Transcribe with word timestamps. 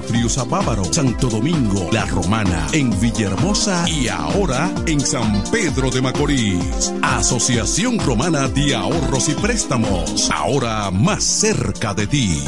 Friusapávaro, 0.00 0.84
Santo 0.84 1.28
Domingo, 1.28 1.88
La 1.92 2.04
Romana, 2.06 2.66
en 2.72 2.98
Villahermosa 3.00 3.88
y 3.88 4.08
ahora 4.08 4.70
en 4.86 5.00
San 5.00 5.44
Pedro 5.50 5.90
de 5.90 6.02
Macorís. 6.02 6.92
Asociación 7.02 7.98
Romana 7.98 8.48
de 8.48 8.74
Ahorros 8.74 9.28
y 9.28 9.34
Préstamos, 9.34 10.30
ahora 10.30 10.90
más 10.90 11.24
cerca 11.24 11.94
de 11.94 12.06
ti. 12.06 12.44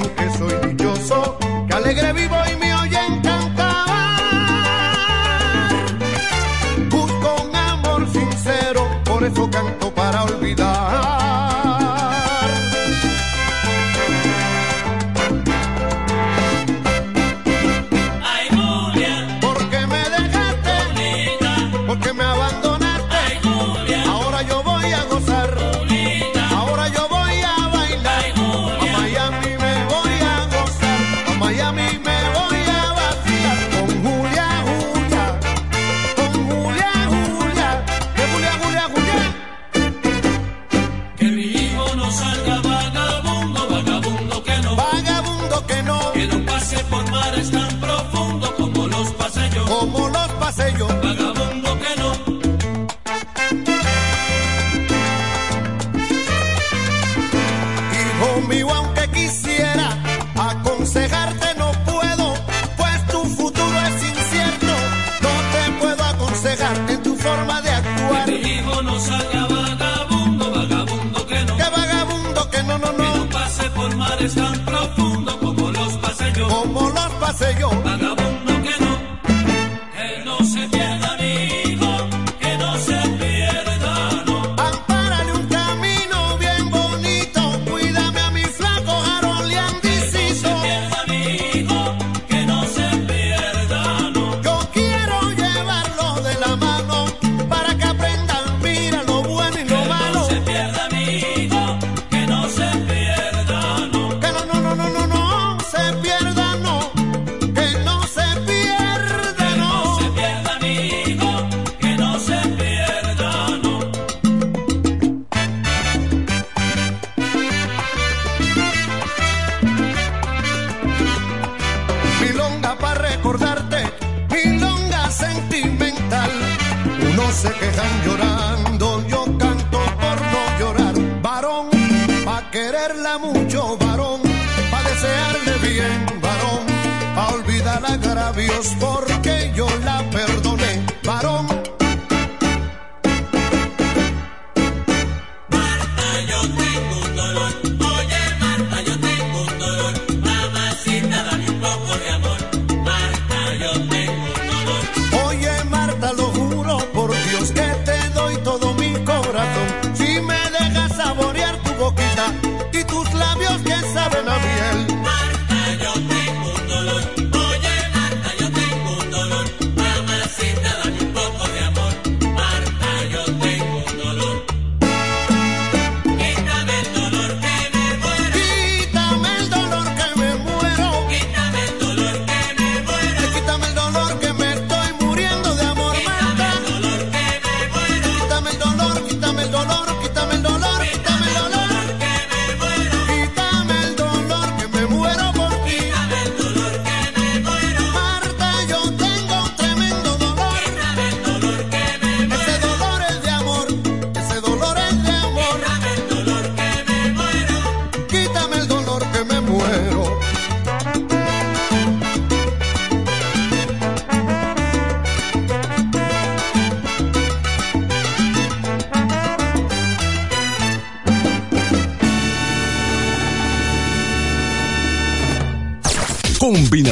Que 0.00 0.30
soy 0.38 0.70
dichoso, 0.70 1.38
que 1.68 1.74
alegre 1.74 2.14
vivo 2.14 2.41
mares 74.22 74.34
tan 74.34 74.64
profundos 74.64 75.36
como 75.36 75.70
los 75.70 75.94
pasé 75.98 76.32
yo, 76.36 76.48
como 76.48 76.90
los 76.90 77.12
pasé 77.20 77.56
yo. 77.58 77.70
vagabundo 77.82 78.31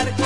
andar 0.00 0.23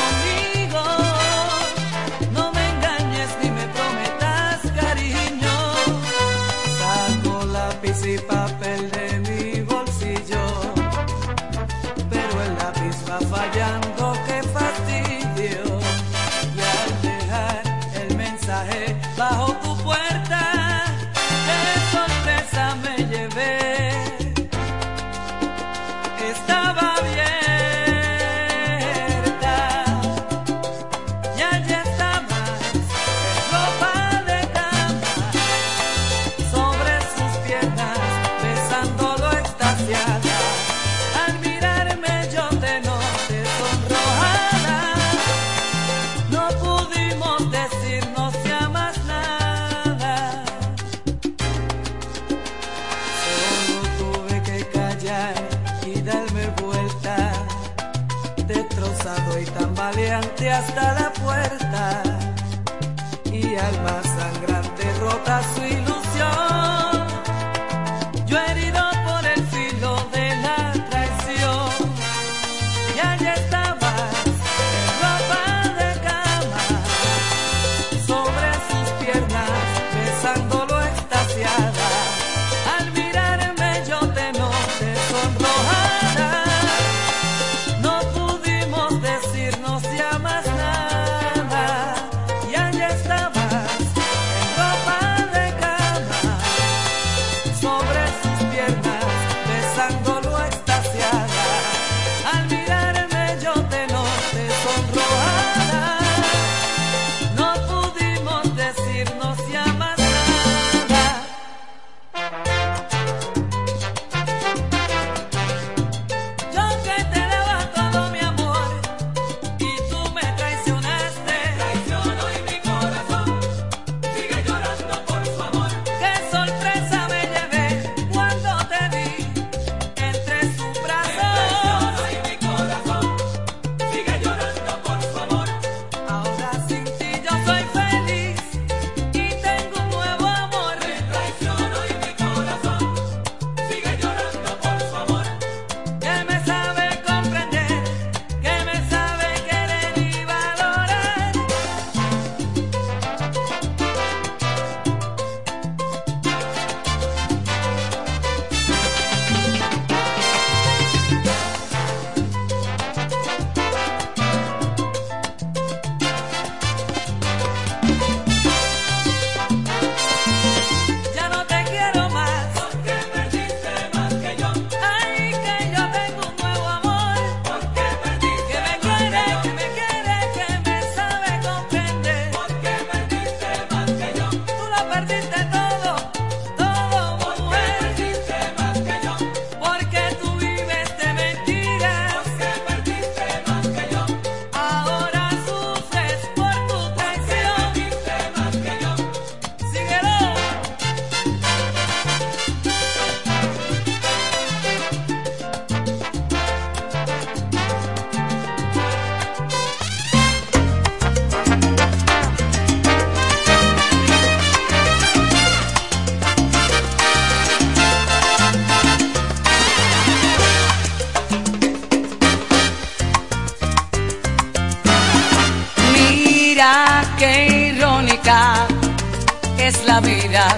vida. 230.28 230.48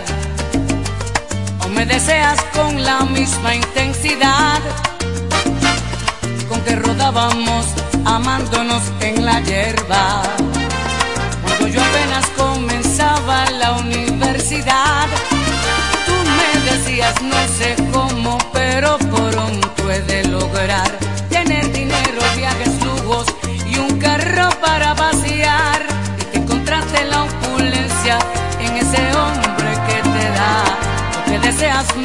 O 1.64 1.68
me 1.68 1.86
deseas 1.86 2.40
con 2.54 2.82
la 2.82 3.00
misma 3.04 3.54
intensidad 3.54 4.60
con 6.48 6.60
que 6.62 6.76
rodábamos 6.76 7.66
amándonos 8.04 8.82
en 9.00 9.24
la 9.24 9.40
hierba. 9.40 10.22
Cuando 11.42 11.68
yo 11.68 11.80
apenas 11.80 12.26
comenzaba 12.36 13.50
la 13.50 13.72
universidad, 13.72 15.06
tú 16.06 16.14
me 16.38 16.70
decías 16.70 17.14
no 17.22 17.40
sé 17.58 17.76
cómo, 17.92 18.38
pero 18.52 18.98
pronto 18.98 19.90
he 19.90 20.00
de 20.00 20.24
lograr 20.24 20.90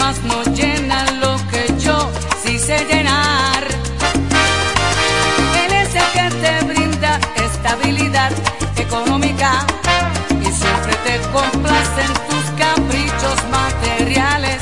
más 0.06 0.24
no 0.24 0.44
llena 0.54 1.04
lo 1.24 1.36
que 1.50 1.64
yo 1.80 1.98
sí 2.44 2.60
sé 2.60 2.78
llenar. 2.92 3.64
Él 5.64 5.72
es 5.82 5.92
el 6.02 6.08
que 6.16 6.28
te 6.44 6.54
brinda 6.72 7.20
estabilidad 7.50 8.32
económica 8.78 9.66
y 10.46 10.50
siempre 10.62 10.94
te 11.06 11.16
complace 11.38 12.02
en 12.08 12.14
tus 12.30 12.46
caprichos 12.64 13.38
materiales. 13.60 14.60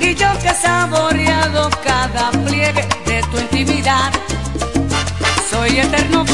Y 0.00 0.14
yo 0.14 0.28
que 0.40 0.50
he 0.50 0.54
saboreado 0.54 1.68
cada 1.84 2.30
pliegue 2.46 2.86
de 3.06 3.22
tu 3.30 3.38
intimidad, 3.38 4.12
soy 5.50 5.80
eterno 5.80 6.24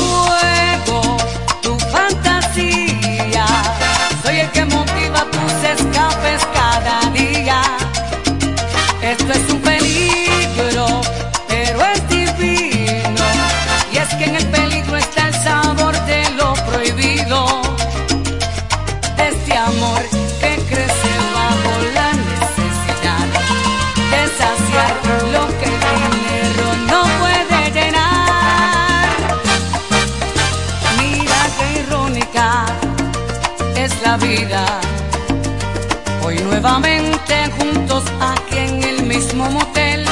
nuevamente 36.67 37.35
juntos 37.59 38.03
aquí 38.21 38.59
en 38.59 38.83
el 38.83 39.03
mismo 39.05 39.49
motel, 39.51 40.05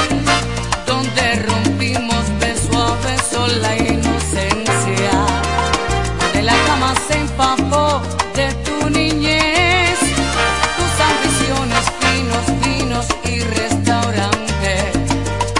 donde 0.87 1.35
rompimos 1.47 2.23
beso 2.39 2.71
a 2.81 2.95
beso 3.05 3.45
la 3.61 3.75
inocencia. 3.75 5.13
De 6.33 6.41
la 6.43 6.55
cama 6.65 6.93
se 7.07 7.19
empapó 7.19 8.01
de 8.35 8.53
tu 8.65 8.89
niñez, 8.89 9.99
tus 10.77 10.93
ambiciones 11.11 11.83
finos, 11.99 12.45
vinos 12.65 13.07
y 13.25 13.39
restaurante. 13.59 14.71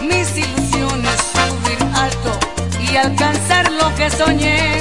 Mis 0.01 0.29
ilusiones 0.37 1.17
subir 1.33 1.79
alto 1.93 2.31
y 2.79 2.95
alcanzar 2.95 3.69
lo 3.69 3.93
que 3.95 4.09
soñé. 4.09 4.74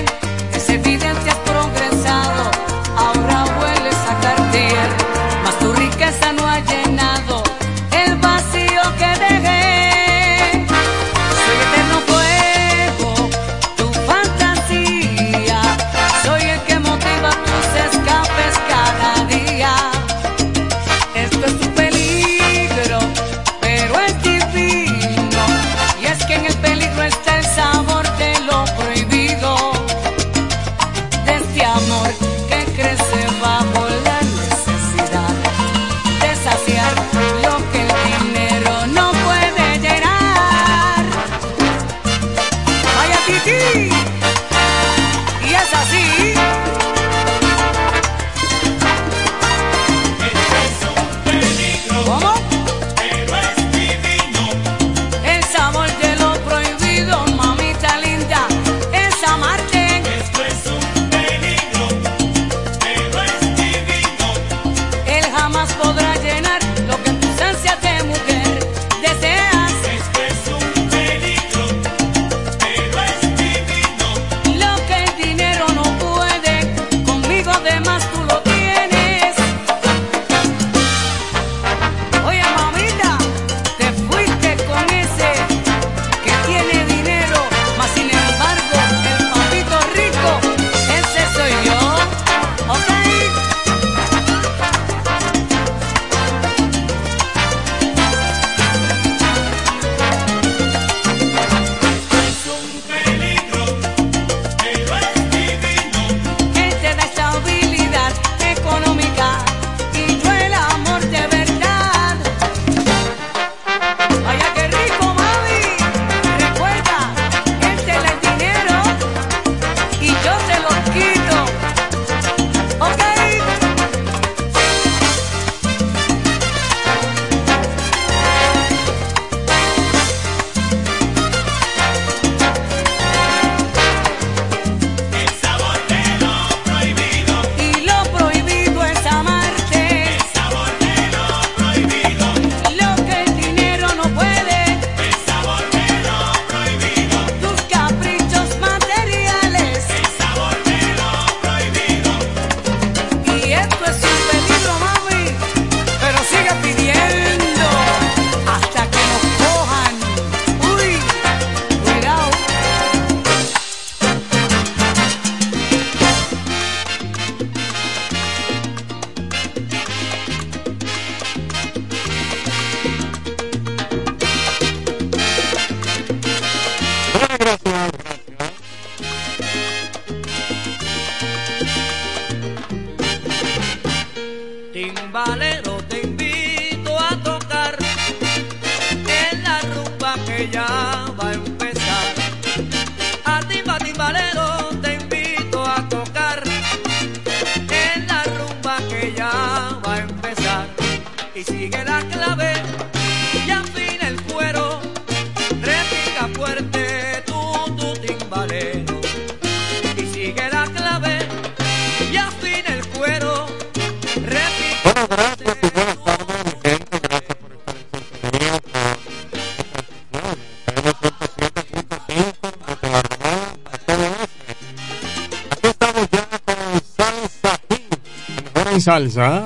salsa. 228.85 229.44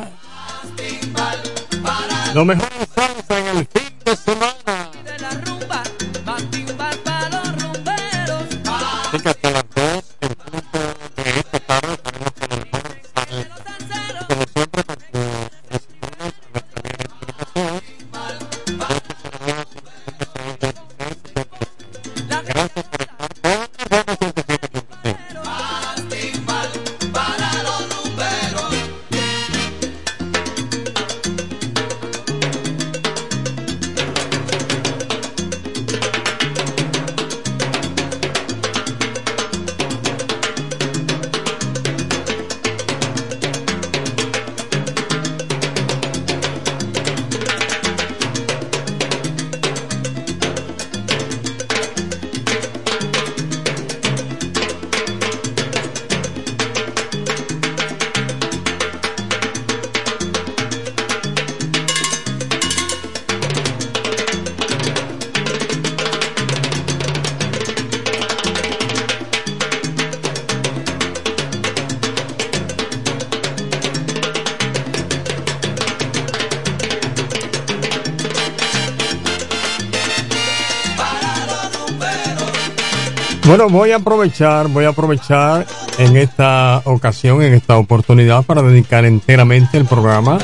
voy 83.78 83.92
a 83.92 83.96
aprovechar, 83.96 84.66
voy 84.66 84.86
a 84.86 84.88
aprovechar 84.88 85.64
en 85.98 86.16
esta 86.16 86.82
ocasión, 86.84 87.42
en 87.42 87.54
esta 87.54 87.78
oportunidad 87.78 88.42
para 88.42 88.60
dedicar 88.60 89.04
enteramente 89.04 89.78
el 89.78 89.84
programa 89.84 90.36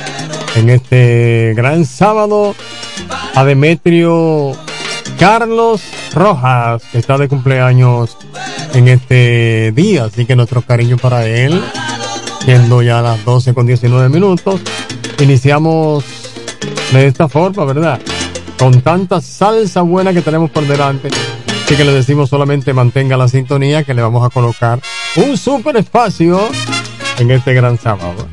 en 0.55 0.71
este 0.71 1.53
gran 1.57 1.85
sábado 1.85 2.55
a 3.35 3.45
Demetrio 3.45 4.53
Carlos 5.19 5.83
Rojas, 6.13 6.85
que 6.93 6.99
está 6.99 7.19
de 7.19 7.27
cumpleaños 7.27 8.17
en 8.73 8.87
este 8.87 9.73
día, 9.73 10.05
así 10.05 10.27
que 10.27 10.37
nuestro 10.37 10.63
cariño 10.63 10.97
para 10.97 11.27
él, 11.27 11.61
siendo 12.45 12.83
ya 12.83 13.03
las 13.03 13.25
12 13.25 13.53
con 13.53 13.67
19 13.67 14.11
minutos, 14.11 14.61
iniciamos 15.19 16.05
de 16.93 17.09
esta 17.09 17.29
forma, 17.29 17.65
¿verdad? 17.65 18.01
Con 18.57 18.81
tanta 18.81 19.21
salsa 19.21 19.83
buena 19.83 20.13
que 20.13 20.23
tenemos 20.23 20.53
por 20.53 20.65
delante. 20.69 21.09
Así 21.65 21.77
que 21.77 21.85
le 21.85 21.93
decimos 21.93 22.29
solamente 22.29 22.75
mantenga 22.75 23.17
la 23.17 23.27
sintonía 23.27 23.85
que 23.85 23.95
le 23.95 24.03
vamos 24.03 24.23
a 24.23 24.29
colocar 24.29 24.81
un 25.17 25.39
super 25.39 25.75
espacio 25.79 26.51
en 27.19 27.31
este 27.31 27.55
gran 27.55 27.79
sábado. 27.79 28.29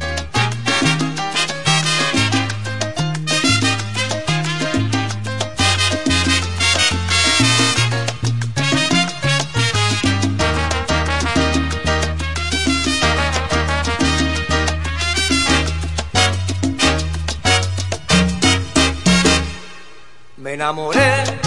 Me 20.35 20.55
enamoré 20.55 21.40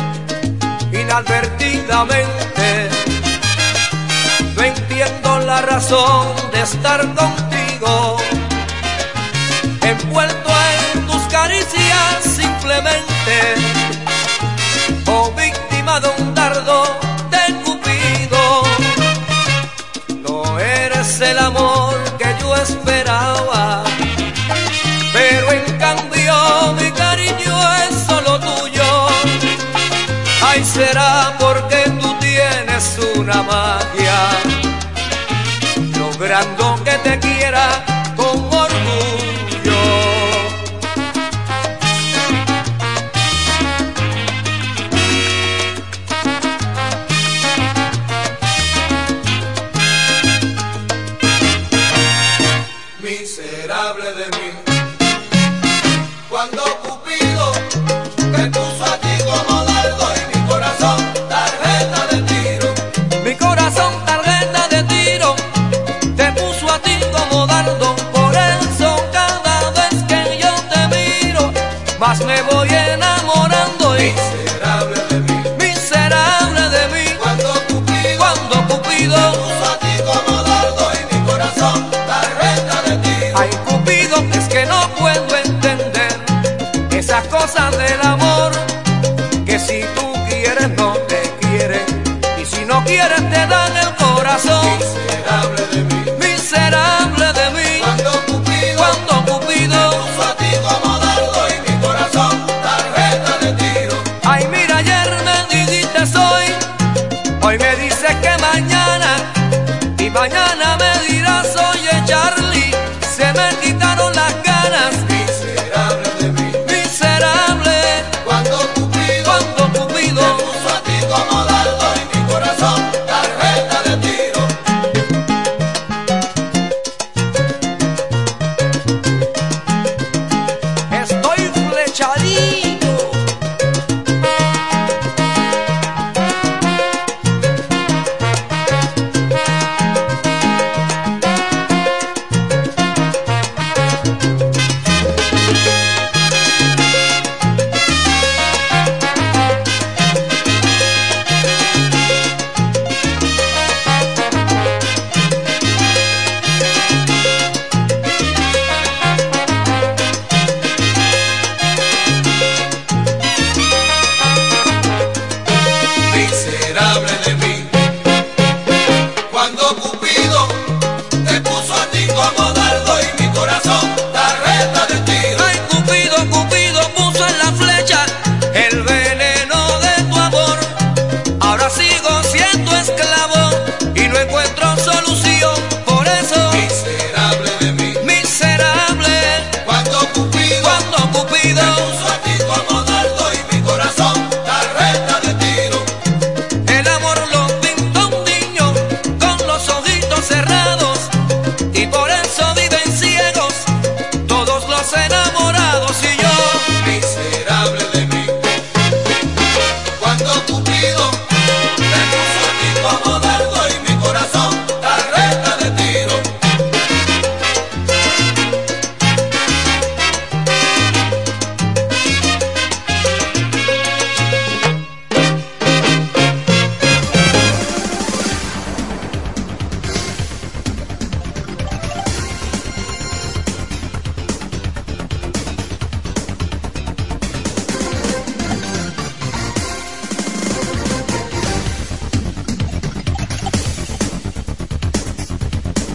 inadvertidamente. 1.14 2.90
No 4.56 4.62
entiendo 4.64 5.38
la 5.40 5.62
razón 5.62 6.26
de 6.52 6.60
estar 6.60 7.00
contigo, 7.14 8.16
envuelto 9.82 10.50
en 10.94 11.06
tus 11.06 11.22
caricias 11.30 12.24
simplemente, 12.24 13.54
o 15.06 15.30
víctima 15.32 16.00
de 16.00 16.08
un 16.18 16.34
dardo 16.34 16.98
será 30.74 31.36
porque 31.38 31.84
tú 32.00 32.18
tienes 32.18 32.98
una 33.16 33.42
magia, 33.44 34.18
logrando 35.96 36.82
que 36.82 36.92
te 37.08 37.18
quiera 37.20 37.66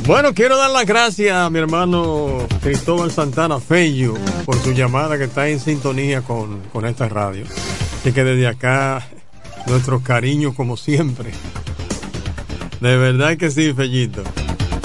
Bueno, 0.10 0.34
quiero 0.34 0.58
dar 0.58 0.72
las 0.72 0.88
gracias 0.88 1.36
a 1.36 1.52
mi 1.52 1.60
hermano 1.60 2.48
Cristóbal 2.64 3.12
Santana 3.12 3.60
Fello 3.60 4.16
por 4.44 4.56
su 4.58 4.72
llamada 4.72 5.20
que 5.20 5.26
está 5.26 5.48
en 5.50 5.60
sintonía 5.60 6.24
con, 6.24 6.62
con 6.74 6.88
esta 6.88 7.08
radio. 7.08 7.46
Así 8.00 8.12
que 8.12 8.24
desde 8.24 8.48
acá, 8.48 9.08
nuestro 9.68 10.02
cariño 10.02 10.56
como 10.56 10.78
siempre. 10.78 11.30
De 12.82 12.98
verdad 12.98 13.38
que 13.38 13.52
sí, 13.52 13.72
Fellito. 13.72 14.24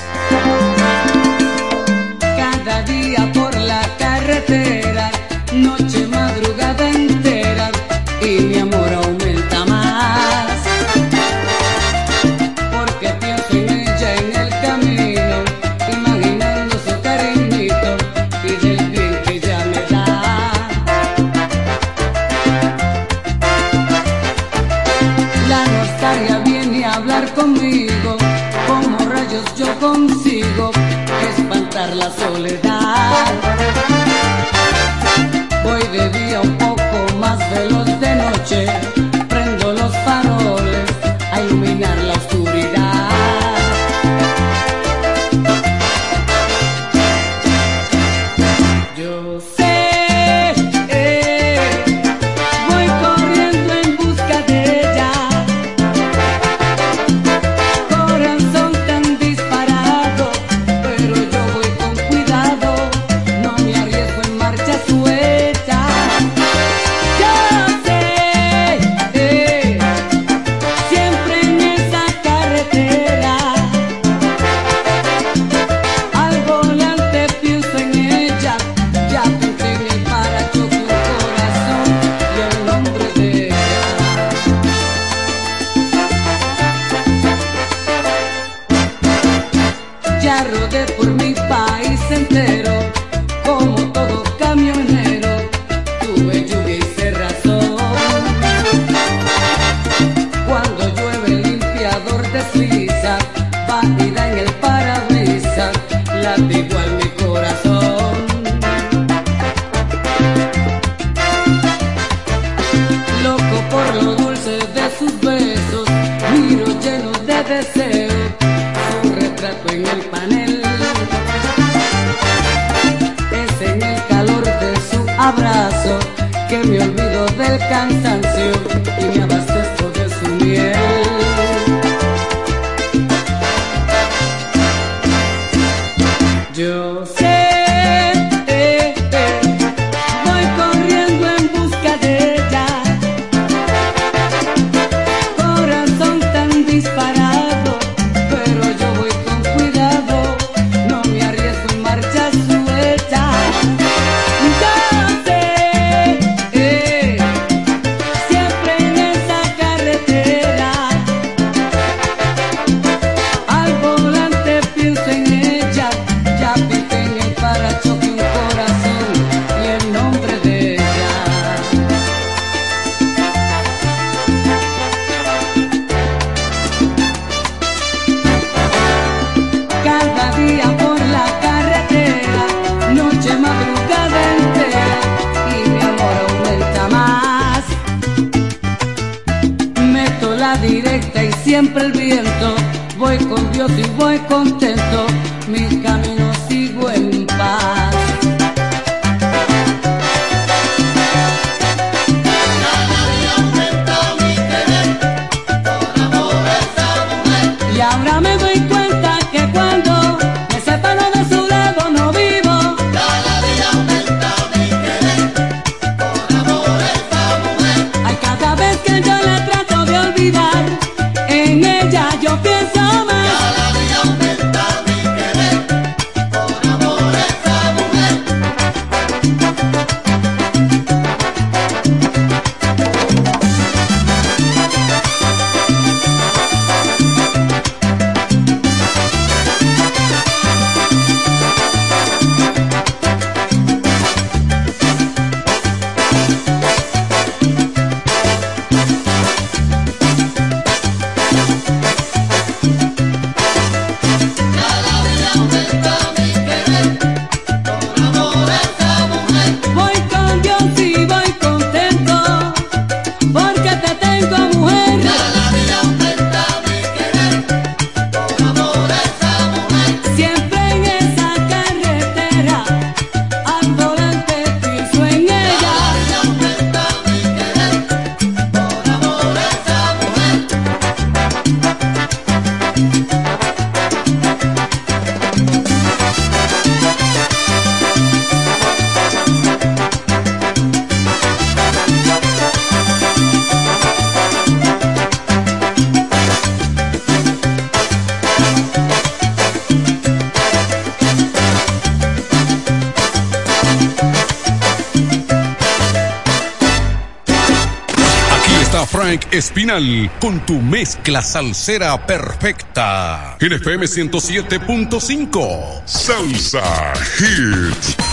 con 310.25 310.43
tu 310.43 310.59
mezcla 310.59 311.21
salsera 311.21 312.03
perfecta. 312.03 313.37
En 313.39 313.53
107.5, 313.85 315.83
Salsa 315.85 316.93
Hits. 317.19 318.04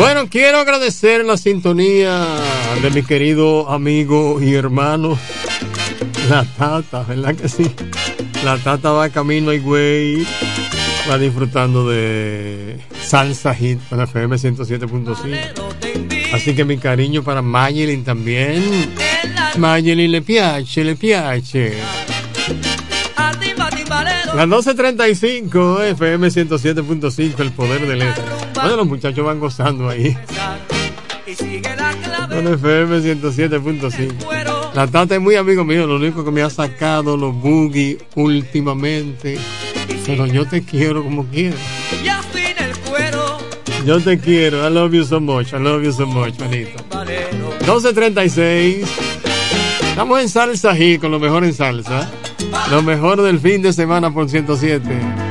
Bueno, 0.00 0.28
quiero 0.30 0.60
agradecer 0.60 1.26
la 1.26 1.36
sintonía 1.36 2.24
de 2.80 2.90
mi 2.90 3.02
querido 3.02 3.68
amigo 3.68 4.40
y 4.40 4.54
hermano, 4.54 5.18
la 6.30 6.42
Tata, 6.56 7.02
¿verdad 7.02 7.34
que 7.34 7.50
sí? 7.50 7.70
La 8.42 8.56
Tata 8.56 8.92
va 8.92 9.10
camino 9.10 9.52
y 9.52 9.58
güey, 9.58 10.26
va 11.08 11.18
disfrutando 11.18 11.86
de 11.86 12.80
Salsa 12.98 13.54
Hit 13.54 13.78
para 13.90 14.04
FM 14.04 14.36
107.5. 14.36 16.32
Así 16.32 16.54
que 16.54 16.64
mi 16.64 16.78
cariño 16.78 17.22
para 17.22 17.42
Mayelin 17.42 18.02
también. 18.02 18.64
Mayelin 19.58 20.12
le 20.12 20.22
piace, 20.22 20.82
le 20.82 20.96
piace. 20.96 21.74
Las 24.34 24.46
12.35, 24.46 25.82
FM 25.90 26.28
107.5, 26.28 27.40
el 27.40 27.52
poder 27.52 27.86
del 27.86 28.02
este. 28.02 28.22
Bueno, 28.54 28.76
los 28.76 28.86
muchachos 28.86 29.24
van 29.24 29.40
gozando 29.40 29.88
ahí. 29.88 30.16
Con 32.28 32.46
FM 32.46 33.00
107.5. 33.00 34.72
La 34.74 34.86
Tata 34.86 35.16
es 35.16 35.20
muy 35.20 35.34
amigo 35.34 35.64
mío, 35.64 35.86
lo 35.86 35.96
único 35.96 36.24
que 36.24 36.30
me 36.30 36.42
ha 36.42 36.50
sacado 36.50 37.16
los 37.16 37.34
boogies 37.34 37.98
últimamente. 38.14 39.38
Pero 40.06 40.26
yo 40.26 40.46
te 40.46 40.62
quiero 40.62 41.02
como 41.02 41.26
quiero. 41.26 41.56
Yo 43.84 44.00
te 44.00 44.18
quiero. 44.18 44.66
I 44.66 44.70
love 44.72 44.92
you 44.92 45.04
so 45.04 45.20
much. 45.20 45.52
I 45.52 45.58
love 45.58 45.82
you 45.82 45.92
so 45.92 46.06
much, 46.06 46.38
manito. 46.38 46.82
12.36. 47.66 48.86
Estamos 49.88 50.20
en 50.20 50.28
salsa 50.28 50.72
aquí, 50.72 50.98
con 50.98 51.10
lo 51.10 51.18
mejor 51.18 51.44
en 51.44 51.52
salsa. 51.52 52.08
Lo 52.70 52.82
mejor 52.82 53.22
del 53.22 53.38
fin 53.38 53.62
de 53.62 53.72
semana 53.72 54.12
por 54.12 54.28
107. 54.28 55.29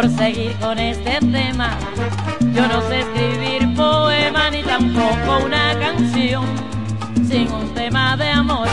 Por 0.00 0.08
seguir 0.16 0.52
con 0.56 0.78
este 0.78 1.18
tema. 1.20 1.76
Yo 2.54 2.66
no 2.68 2.80
sé 2.88 3.00
escribir 3.00 3.74
poema 3.74 4.50
ni 4.50 4.62
tampoco 4.62 5.44
una 5.44 5.78
canción 5.78 6.46
sin 7.28 7.52
un 7.52 7.74
tema 7.74 8.16
de 8.16 8.30
amor. 8.30 8.66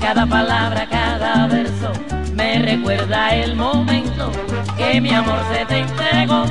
Cada 0.00 0.24
palabra, 0.24 0.86
cada 0.88 1.48
verso 1.48 1.90
me 2.34 2.60
recuerda 2.60 3.34
el 3.34 3.56
momento 3.56 4.30
que 4.76 5.00
mi 5.00 5.10
amor 5.12 5.40
se 5.52 5.66
te 5.66 5.78
entregó, 5.80 6.44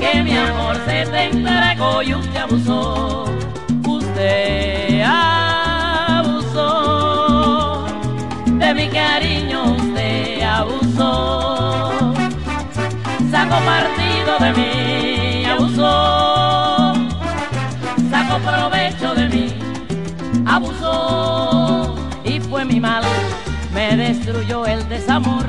que 0.00 0.22
mi 0.22 0.34
amor 0.38 0.76
se 0.86 1.04
te 1.04 1.24
entregó 1.24 2.02
y 2.02 2.14
usted 2.14 2.40
abusó, 2.40 3.24
usted 3.86 5.02
abusó 5.06 6.64
de 8.46 8.74
mi 8.74 8.88
cariño, 8.88 9.73
sacó 13.54 13.64
partido 13.66 14.38
de 14.40 14.52
mí, 14.52 15.44
abusó, 15.44 16.92
sacó 18.10 18.38
provecho 18.38 19.14
de 19.14 19.28
mí, 19.28 19.54
abusó 20.46 21.94
y 22.24 22.40
fue 22.40 22.64
mi 22.64 22.80
mal, 22.80 23.04
me 23.72 23.96
destruyó 23.96 24.66
el 24.66 24.88
desamor, 24.88 25.44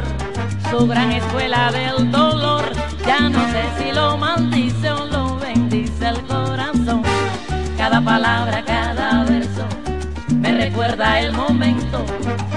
su 0.69 0.85
gran 0.87 1.11
escuela 1.13 1.71
del 1.71 2.11
dolor, 2.11 2.65
ya 3.07 3.21
no 3.29 3.39
sé 3.47 3.63
si 3.77 3.91
lo 3.91 4.17
maldice 4.17 4.91
o 4.91 5.05
lo 5.05 5.37
bendice 5.37 6.09
el 6.09 6.21
corazón, 6.25 7.01
cada 7.77 8.01
palabra, 8.01 8.63
cada 8.65 9.23
verso, 9.23 9.65
me 10.29 10.51
recuerda 10.51 11.19
el 11.21 11.33
momento 11.33 12.05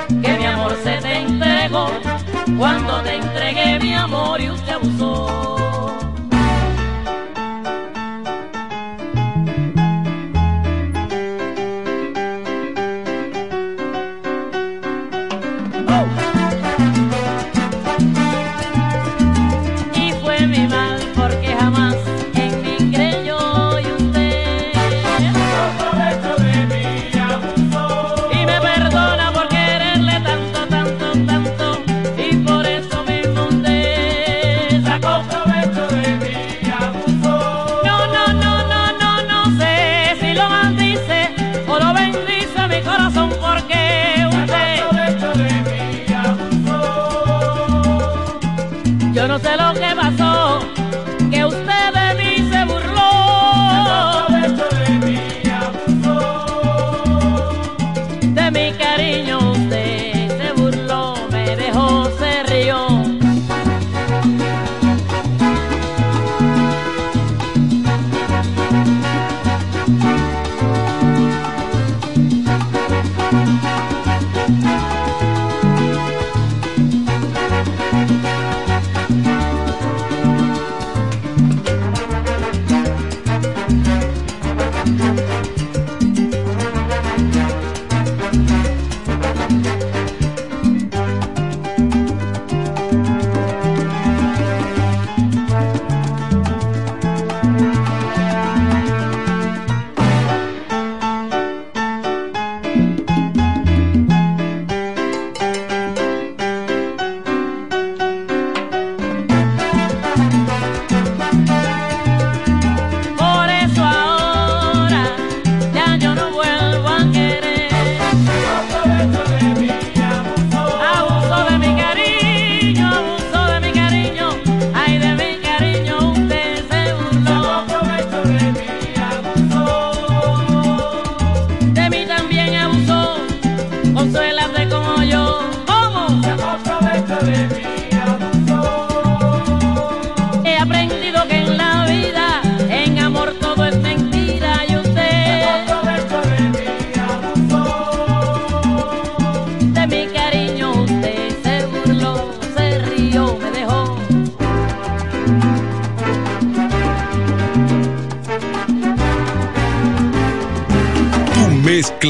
que 0.08 0.36
mi 0.36 0.44
amor 0.44 0.76
se 0.82 0.98
te 0.98 1.18
entregó, 1.20 1.90
cuando 2.56 3.02
te 3.02 3.16
entregué 3.16 3.78
mi 3.80 3.94
amor 3.94 4.40
y 4.40 4.50
usted 4.50 4.72
abusó. 4.72 5.57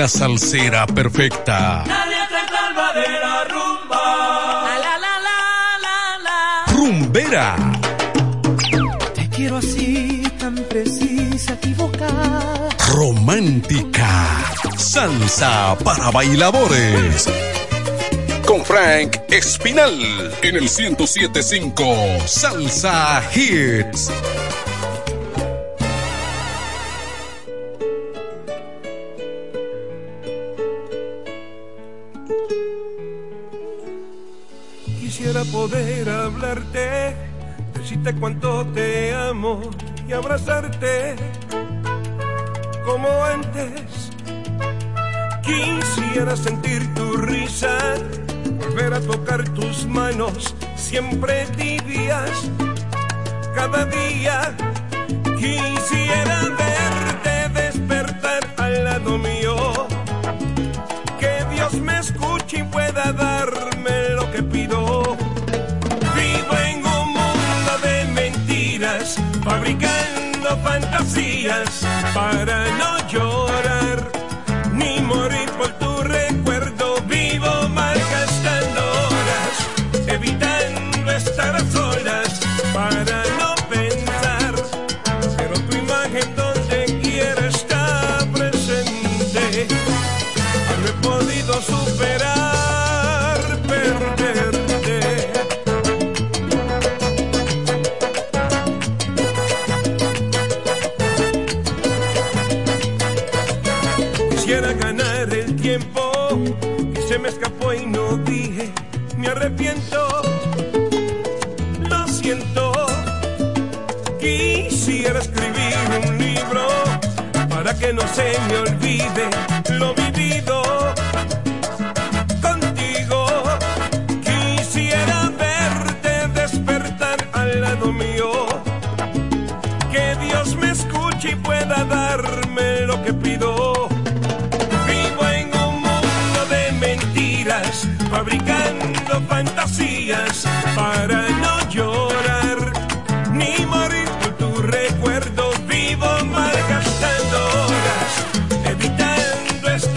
salsera 0.09 0.87
perfecta. 0.87 1.85
Nadie 1.87 2.17
rumba. 3.49 4.65
la 4.65 4.79
la, 4.79 4.99
la, 4.99 5.19
la, 5.27 5.39
la, 5.85 6.19
la. 6.25 6.73
Rumbera. 6.73 7.57
Te 9.15 9.29
quiero 9.29 9.59
así, 9.59 10.23
tan 10.39 10.55
precisa, 10.57 11.53
equivocada. 11.55 12.69
Romántica. 12.93 14.53
Salsa 14.77 15.77
para 15.85 16.11
bailadores. 16.11 17.29
Con 18.47 18.65
Frank 18.65 19.19
Espinal 19.29 20.33
en 20.43 20.57
el 20.57 20.63
1075 20.63 21.95
Salsa 22.27 23.23
Hits. 23.35 24.11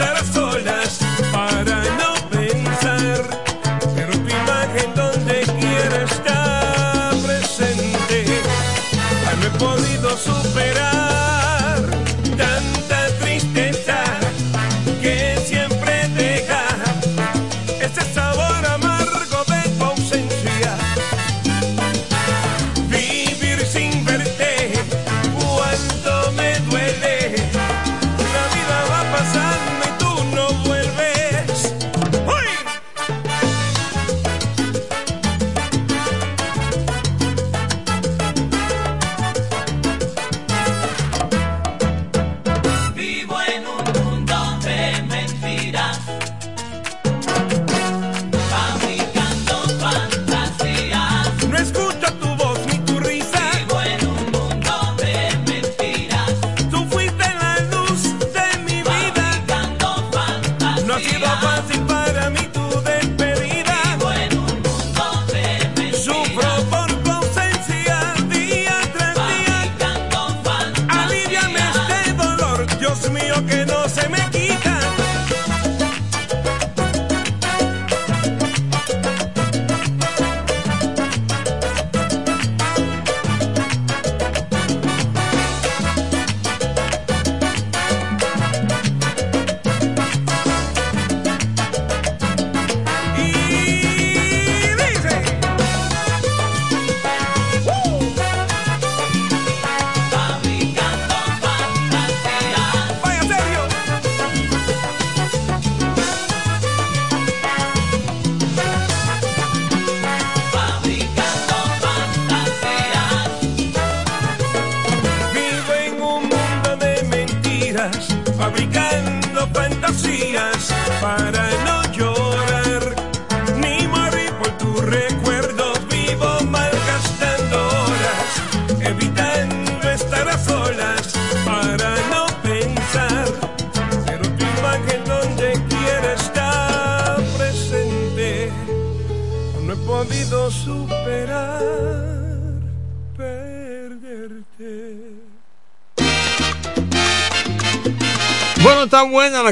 let 0.02 0.18
us 0.18 0.41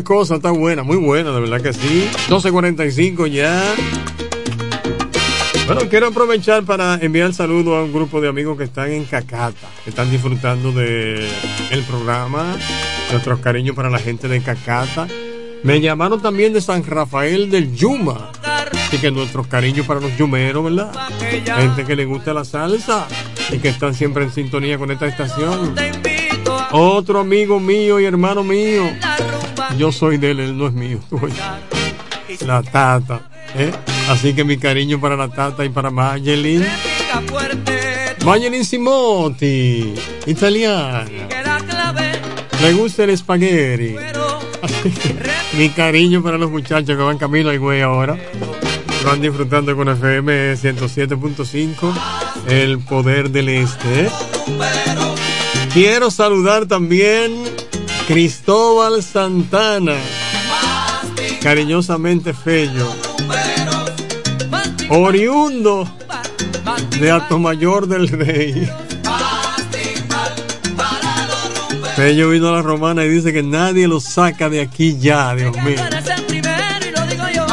cosa, 0.03 0.35
está 0.35 0.51
buena, 0.51 0.83
muy 0.83 0.97
buena, 0.97 1.31
de 1.31 1.39
verdad 1.41 1.61
que 1.61 1.73
sí. 1.73 2.09
12.45 2.29 3.27
ya. 3.27 3.61
Bueno, 5.65 5.81
quiero 5.87 6.07
aprovechar 6.07 6.63
para 6.63 6.95
enviar 6.95 7.31
saludo 7.31 7.75
a 7.75 7.83
un 7.83 7.93
grupo 7.93 8.19
de 8.19 8.27
amigos 8.27 8.57
que 8.57 8.63
están 8.63 8.91
en 8.91 9.05
Cacata, 9.05 9.67
que 9.83 9.91
están 9.91 10.09
disfrutando 10.09 10.71
de 10.71 11.27
programa. 11.87 12.57
Nuestros 13.11 13.39
cariños 13.39 13.75
para 13.75 13.89
la 13.89 13.99
gente 13.99 14.27
de 14.27 14.41
Cacata. 14.41 15.07
Me 15.63 15.79
llamaron 15.81 16.21
también 16.21 16.53
de 16.53 16.61
San 16.61 16.83
Rafael 16.83 17.51
del 17.51 17.75
Yuma. 17.75 18.31
Así 18.73 18.97
que 18.97 19.11
nuestros 19.11 19.45
cariños 19.45 19.85
para 19.85 19.99
los 19.99 20.17
yumeros, 20.17 20.63
¿verdad? 20.63 20.91
Gente 21.19 21.85
que 21.85 21.95
le 21.95 22.05
gusta 22.05 22.33
la 22.33 22.43
salsa 22.43 23.07
y 23.51 23.59
que 23.59 23.69
están 23.69 23.93
siempre 23.93 24.23
en 24.23 24.31
sintonía 24.31 24.79
con 24.79 24.89
esta 24.89 25.05
estación. 25.05 25.75
Otro 26.71 27.19
amigo 27.19 27.59
mío 27.59 27.99
y 27.99 28.05
hermano 28.05 28.43
mío. 28.43 28.83
Yo 29.77 29.91
soy 29.91 30.17
de 30.17 30.31
él, 30.31 30.39
él 30.39 30.57
no 30.57 30.67
es 30.67 30.73
mío. 30.73 30.99
La 32.45 32.61
tata. 32.61 33.21
¿eh? 33.55 33.71
Así 34.09 34.33
que 34.33 34.43
mi 34.43 34.57
cariño 34.57 34.99
para 34.99 35.15
la 35.15 35.29
tata 35.29 35.65
y 35.65 35.69
para 35.69 35.89
Mayelin. 35.89 36.65
Mayelin 38.25 38.65
Simotti, 38.65 39.93
italiana. 40.25 41.05
Le 42.61 42.73
gusta 42.73 43.03
el 43.05 43.11
espagueti. 43.11 43.95
Así 44.61 44.93
mi 45.57 45.69
cariño 45.69 46.21
para 46.21 46.37
los 46.37 46.51
muchachos 46.51 46.97
que 46.97 47.03
van 47.03 47.17
camino 47.17 47.49
al 47.49 47.59
güey 47.59 47.81
ahora. 47.81 48.17
Van 49.05 49.21
disfrutando 49.21 49.75
con 49.75 49.87
FM 49.87 50.53
107.5, 50.53 51.93
el 52.47 52.79
poder 52.79 53.29
del 53.29 53.49
este. 53.49 54.01
¿eh? 54.01 54.09
Quiero 55.73 56.11
saludar 56.11 56.65
también 56.65 57.43
Cristóbal 58.09 59.03
Santana, 59.03 59.93
cariñosamente 61.43 62.33
Fello, 62.33 62.91
oriundo 64.89 65.87
de 66.99 67.11
Atomayor 67.11 67.87
del 67.87 68.07
Rey. 68.07 68.67
Fello 71.95 72.29
vino 72.31 72.49
a 72.49 72.53
la 72.53 72.61
romana 72.63 73.05
y 73.05 73.09
dice 73.09 73.31
que 73.31 73.43
nadie 73.43 73.87
lo 73.87 73.99
saca 73.99 74.49
de 74.49 74.61
aquí 74.61 74.97
ya, 74.97 75.35
Dios 75.35 75.55
mío. 75.57 75.79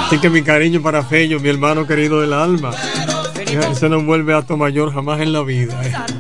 Así 0.07 0.19
que 0.19 0.31
mi 0.31 0.41
cariño 0.41 0.81
para 0.81 1.05
Fello, 1.05 1.39
mi 1.39 1.51
hermano 1.51 1.87
querido 1.87 2.23
del 2.23 2.33
alma. 2.33 2.71
Ese 3.47 3.91
no 3.91 4.03
vuelve 4.03 4.33
a 4.33 4.39
Atomayor 4.39 4.95
jamás 4.95 5.21
en 5.21 5.35
la 5.35 5.43
vida. 5.43 5.79
¿eh? 5.85 6.16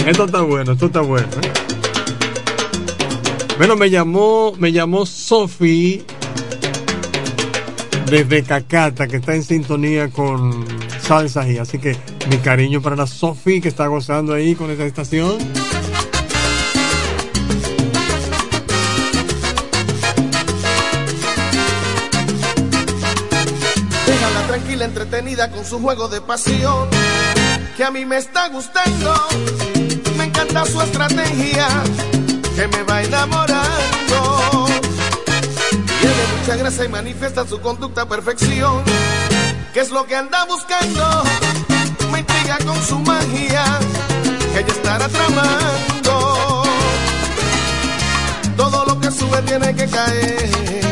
Esto 0.07 0.27
está 0.27 0.43
bueno, 0.43 0.73
esto 0.73 0.85
está 0.85 1.01
bueno. 1.01 1.27
¿eh? 1.27 1.51
Bueno, 3.57 3.77
me 3.77 3.89
llamó, 3.89 4.53
me 4.59 4.71
llamó 4.71 5.07
Sofi 5.07 6.05
desde 8.05 8.43
Cacata, 8.43 9.09
que 9.09 9.17
está 9.17 9.35
en 9.35 9.45
sintonía 9.45 10.11
con 10.11 10.67
Salsa 11.01 11.51
y 11.51 11.57
así 11.57 11.79
que 11.79 11.97
mi 12.29 12.37
cariño 12.37 12.83
para 12.83 12.97
la 12.97 13.07
Sofi 13.07 13.63
que 13.63 13.69
está 13.69 13.87
gozando 13.87 14.35
ahí 14.35 14.55
con 14.55 14.71
esta 14.71 14.85
estación. 14.85 15.39
Entretenida 25.03 25.51
con 25.51 25.65
su 25.65 25.81
juego 25.81 26.09
de 26.09 26.21
pasión, 26.21 26.87
que 27.75 27.85
a 27.85 27.91
mí 27.91 28.05
me 28.05 28.19
está 28.19 28.49
gustando. 28.49 29.15
Me 30.19 30.25
encanta 30.25 30.67
su 30.67 30.81
estrategia, 30.83 31.67
que 32.55 32.69
me 32.69 32.83
va 32.83 33.03
enamorando. 33.03 34.67
Tiene 36.01 36.23
mucha 36.39 36.57
gracia 36.57 36.85
y 36.85 36.89
manifiesta 36.89 37.47
su 37.47 37.61
conducta 37.63 38.03
a 38.03 38.09
perfección, 38.09 38.83
que 39.73 39.81
es 39.81 39.91
lo 39.91 40.05
que 40.05 40.17
anda 40.17 40.45
buscando. 40.45 41.23
Me 42.13 42.19
intriga 42.19 42.59
con 42.67 42.83
su 42.83 42.99
magia, 42.99 43.65
que 44.53 44.59
ella 44.61 44.73
estará 44.73 45.09
tramando. 45.09 46.63
Todo 48.55 48.85
lo 48.85 49.01
que 49.01 49.11
sube 49.11 49.41
tiene 49.43 49.75
que 49.75 49.87
caer 49.89 50.90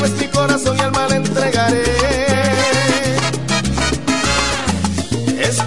vez 0.00 0.12
mi 0.12 0.26
corazón 0.28 0.76
y 0.76 0.80
alma 0.80 1.08
le 1.08 1.16
entregaré. 1.16 1.82
Es 5.40 5.62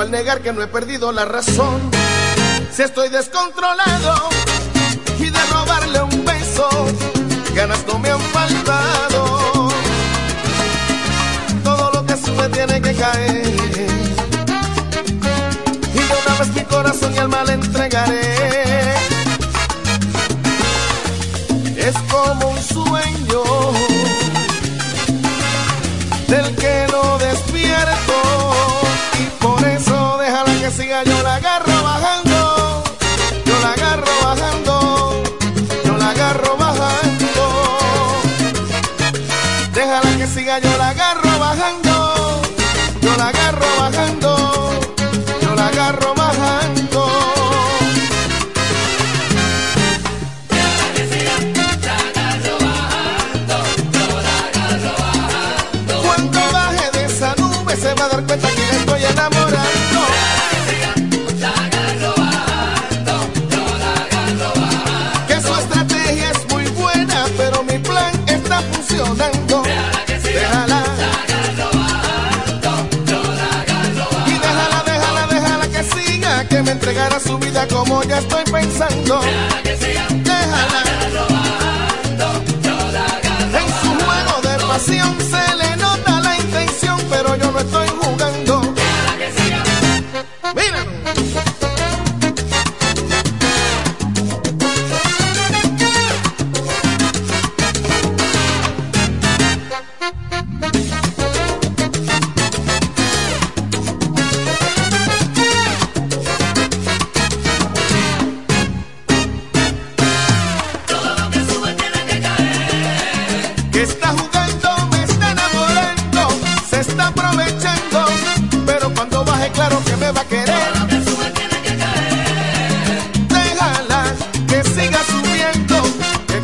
al 0.00 0.10
negar 0.10 0.42
que 0.42 0.52
no 0.52 0.62
he 0.62 0.66
perdido 0.66 1.10
la 1.10 1.24
razón. 1.24 1.90
Si 2.70 2.82
estoy 2.82 3.08
descontrolado 3.08 4.28
y 5.18 5.30
de 5.30 5.46
robarle 5.50 6.02
un 6.02 6.24
beso, 6.24 6.68
ganas 7.54 7.84
no 7.86 7.98
me 7.98 8.10
han 8.10 8.20
faltado. 8.20 9.68
Todo 11.64 11.90
lo 11.94 12.06
que 12.06 12.16
sube 12.16 12.48
tiene 12.50 12.82
que 12.82 12.94
caer 12.94 13.46
y 15.94 15.98
una 15.98 16.38
vez 16.40 16.48
mi 16.54 16.62
corazón 16.62 17.14
y 17.14 17.18
alma 17.18 17.44
le 17.44 17.52
entregaré. 17.54 18.94
Es 21.76 21.94
como 22.10 22.50
un 22.50 22.62
yo 31.04 31.22
la 31.22 31.34
agarro 31.34 31.55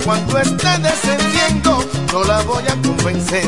cuando 0.04 0.38
esté 0.38 0.78
descendiendo, 0.78 1.84
no 2.12 2.24
la 2.24 2.42
voy 2.42 2.64
a 2.64 2.74
convencer. 2.82 3.46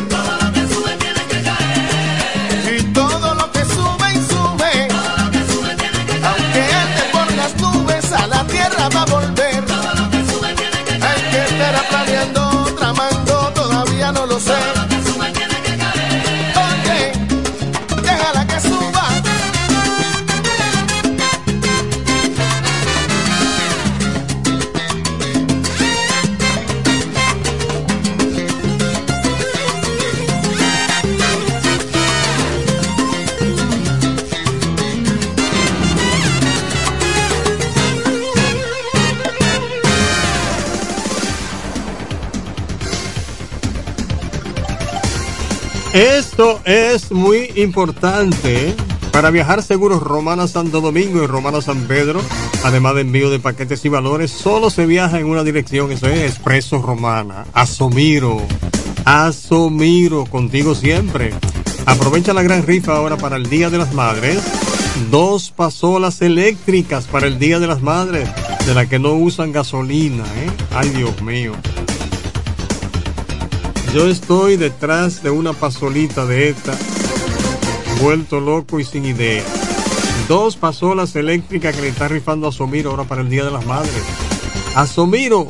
Esto 46.35 46.61
es 46.65 47.13
muy 47.13 47.53
importante. 47.55 48.71
¿eh? 48.71 48.75
Para 49.13 49.31
viajar 49.31 49.63
seguros 49.63 50.03
Romana 50.03 50.49
Santo 50.49 50.81
Domingo 50.81 51.23
y 51.23 51.29
Romana 51.29 51.63
San 51.63 51.83
Pedro, 51.87 52.21
además 52.65 52.97
de 52.97 53.03
envío 53.03 53.31
de 53.31 53.39
paquetes 53.39 53.85
y 53.85 53.89
valores, 53.89 54.33
solo 54.33 54.69
se 54.69 54.85
viaja 54.85 55.21
en 55.21 55.27
una 55.27 55.45
dirección, 55.45 55.93
eso 55.93 56.09
es 56.09 56.33
Expreso 56.33 56.83
Romana. 56.83 57.47
Asomiro. 57.53 58.43
Asomiro, 59.05 60.25
contigo 60.25 60.75
siempre. 60.75 61.33
Aprovecha 61.87 62.33
la 62.33 62.43
gran 62.43 62.67
rifa 62.67 62.97
ahora 62.97 63.17
para 63.17 63.37
el 63.37 63.49
Día 63.49 63.71
de 63.71 63.79
las 63.79 63.95
Madres. 63.95 64.43
Dos 65.13 65.53
pasolas 65.53 66.21
eléctricas 66.21 67.05
para 67.05 67.29
el 67.29 67.39
Día 67.39 67.61
de 67.61 67.69
las 67.69 67.81
Madres, 67.81 68.29
de 68.67 68.75
las 68.75 68.89
que 68.89 68.99
no 68.99 69.13
usan 69.13 69.53
gasolina, 69.53 70.25
¿eh? 70.25 70.51
Ay, 70.73 70.89
Dios 70.89 71.23
mío. 71.23 71.53
Yo 73.95 74.09
estoy 74.09 74.57
detrás 74.57 75.23
de 75.23 75.31
una 75.31 75.53
pasolita 75.53 76.27
de 76.27 76.49
esta, 76.49 76.77
vuelto 78.03 78.41
loco 78.41 78.81
y 78.81 78.85
sin 78.85 79.05
idea. 79.05 79.45
Dos 80.27 80.57
pasolas 80.57 81.15
eléctricas 81.15 81.77
que 81.77 81.83
le 81.83 81.89
está 81.91 82.09
rifando 82.09 82.49
a 82.49 82.53
Somiro 82.53 82.91
ahora 82.91 83.05
para 83.05 83.21
el 83.21 83.31
Día 83.31 83.45
de 83.45 83.53
las 83.53 83.65
Madres. 83.65 84.03
Asomiro, 84.75 85.47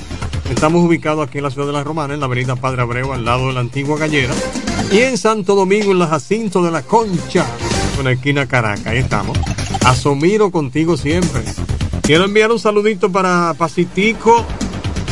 estamos 0.50 0.84
ubicados 0.84 1.26
aquí 1.26 1.38
en 1.38 1.44
la 1.44 1.50
ciudad 1.50 1.68
de 1.68 1.72
La 1.72 1.84
Romana, 1.84 2.12
en 2.12 2.20
la 2.20 2.26
avenida 2.26 2.54
Padre 2.54 2.82
Abreu, 2.82 3.14
al 3.14 3.24
lado 3.24 3.46
de 3.46 3.54
la 3.54 3.60
antigua 3.60 3.96
gallera. 3.96 4.34
Y 4.92 4.98
en 4.98 5.16
Santo 5.16 5.54
Domingo, 5.54 5.92
en 5.92 6.00
la 6.00 6.06
Jacinto 6.06 6.62
de 6.62 6.70
la 6.70 6.82
Concha, 6.82 7.46
en 7.98 8.04
la 8.04 8.12
esquina 8.12 8.44
Caracas. 8.44 8.86
Ahí 8.86 8.98
estamos. 8.98 9.38
Asomiro 9.86 10.50
contigo 10.50 10.98
siempre. 10.98 11.44
Quiero 12.02 12.26
enviar 12.26 12.52
un 12.52 12.58
saludito 12.58 13.10
para 13.10 13.54
Pacitico, 13.54 14.44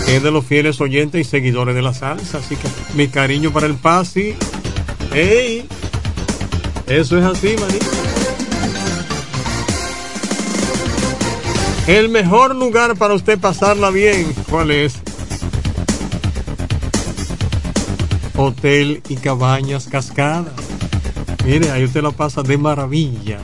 es 0.09 0.23
de 0.23 0.31
los 0.31 0.45
fieles 0.45 0.81
oyentes 0.81 1.21
y 1.21 1.25
seguidores 1.25 1.75
de 1.75 1.83
la 1.83 1.95
salsa. 1.95 2.39
Así 2.39 2.57
que 2.57 2.69
mi 2.95 3.09
cariño 3.09 3.53
para 3.53 3.67
el 3.67 3.75
Pasi. 3.75 4.35
¡Ey! 5.13 5.67
Eso 6.87 7.19
es 7.19 7.25
así, 7.25 7.55
manito. 7.59 7.87
El 11.87 12.09
mejor 12.09 12.55
lugar 12.55 12.97
para 12.97 13.15
usted 13.15 13.39
pasarla 13.39 13.91
bien, 13.91 14.33
¿cuál 14.49 14.71
es? 14.71 14.95
Hotel 18.37 19.03
y 19.09 19.17
Cabañas 19.17 19.89
Cascada. 19.89 20.53
Mire, 21.45 21.71
ahí 21.71 21.85
usted 21.85 22.03
la 22.03 22.13
pasa 22.13 22.43
de 22.43 22.57
maravilla. 22.57 23.39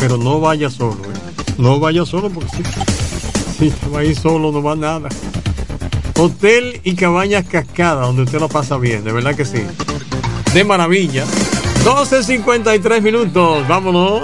Pero 0.00 0.16
no 0.16 0.40
vaya 0.40 0.70
solo, 0.70 1.04
¿eh? 1.04 1.44
No 1.56 1.78
vaya 1.78 2.04
solo 2.04 2.30
porque 2.30 2.50
si, 3.58 3.70
si 3.70 3.72
va 3.88 4.00
ahí 4.00 4.14
solo 4.14 4.50
no 4.50 4.62
va 4.62 4.74
nada. 4.74 5.08
Hotel 6.16 6.80
y 6.84 6.94
Cabañas 6.94 7.44
Cascada, 7.46 8.06
donde 8.06 8.22
usted 8.22 8.38
lo 8.40 8.48
pasa 8.48 8.76
bien, 8.78 9.04
de 9.04 9.12
verdad 9.12 9.34
que 9.34 9.44
sí. 9.44 9.62
De 10.52 10.64
maravilla. 10.64 11.24
12.53 11.84 13.02
minutos, 13.02 13.66
vámonos. 13.66 14.22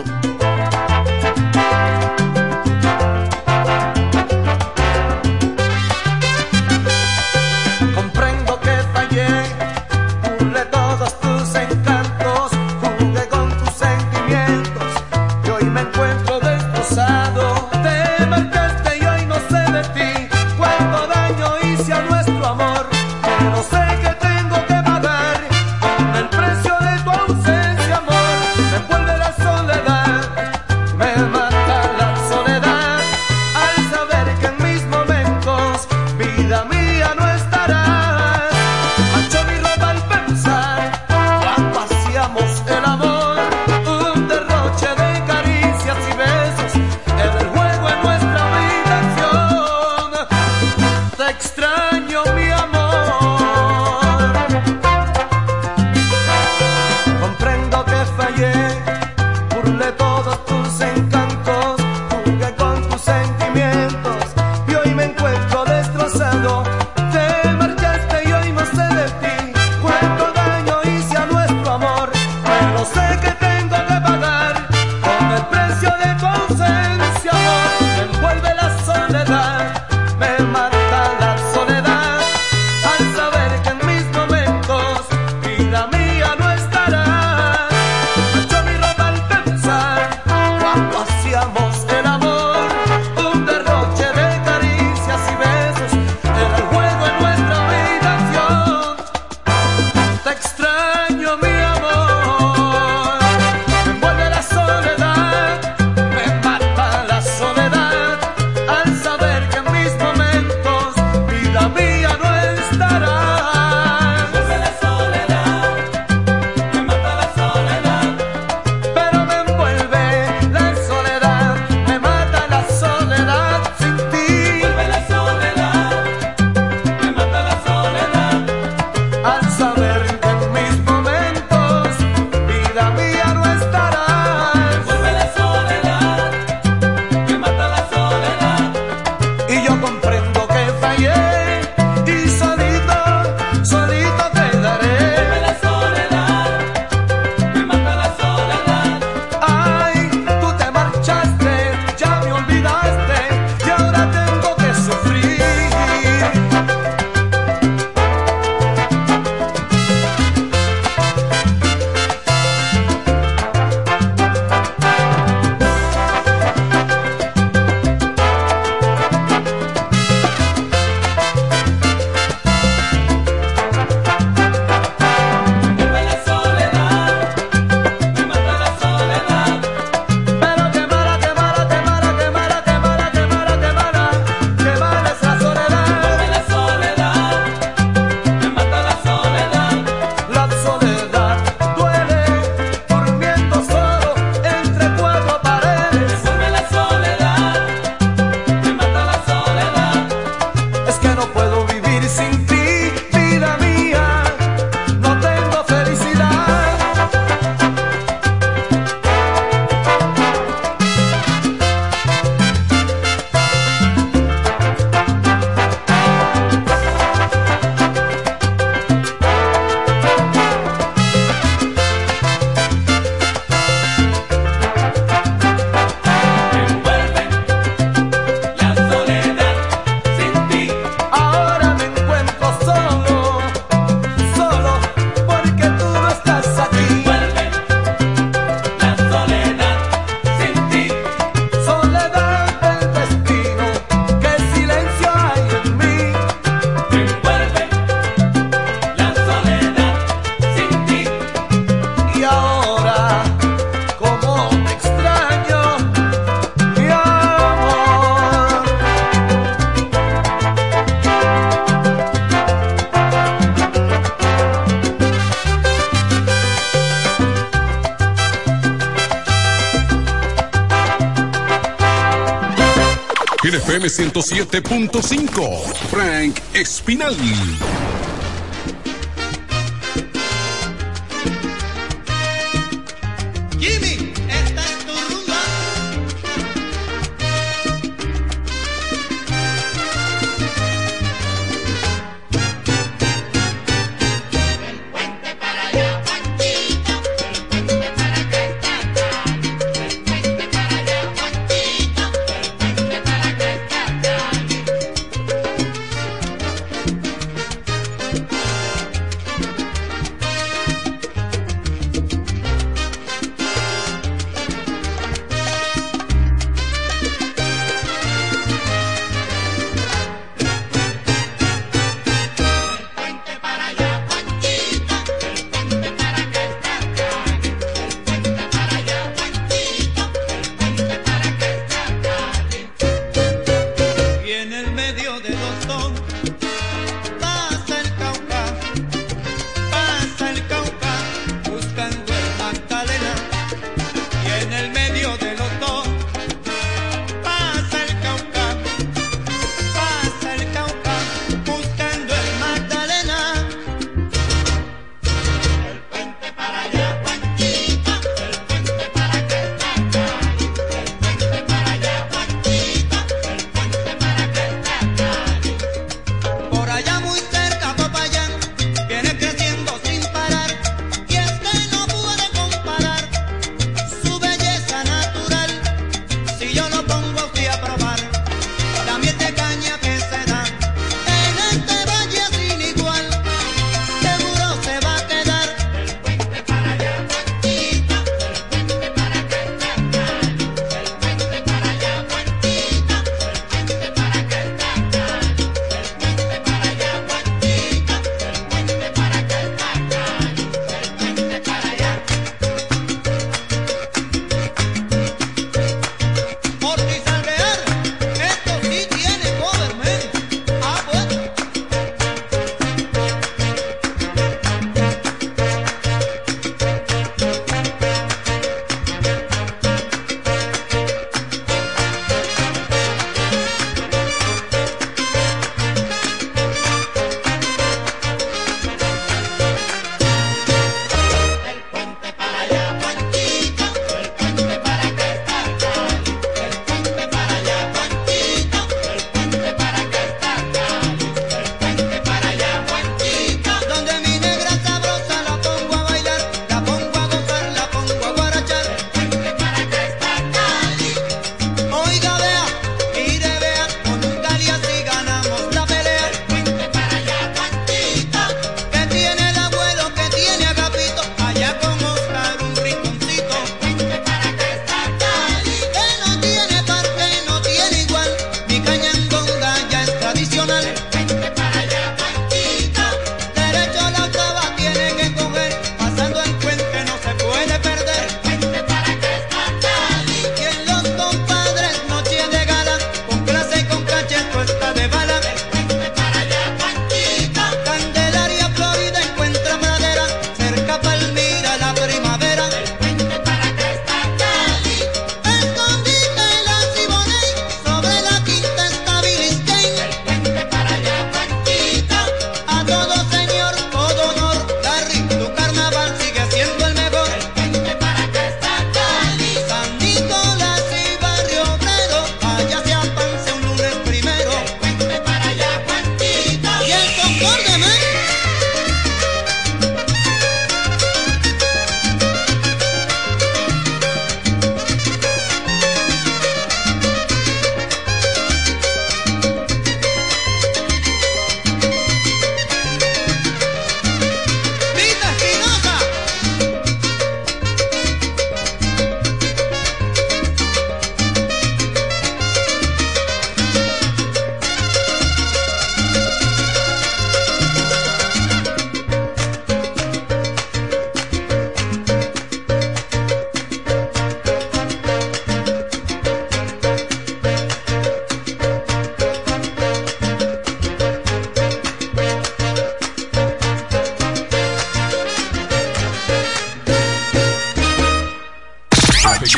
FM 273.84 274.10
107.5. 274.12 275.74
Frank 275.88 276.42
Espinal. 276.54 277.89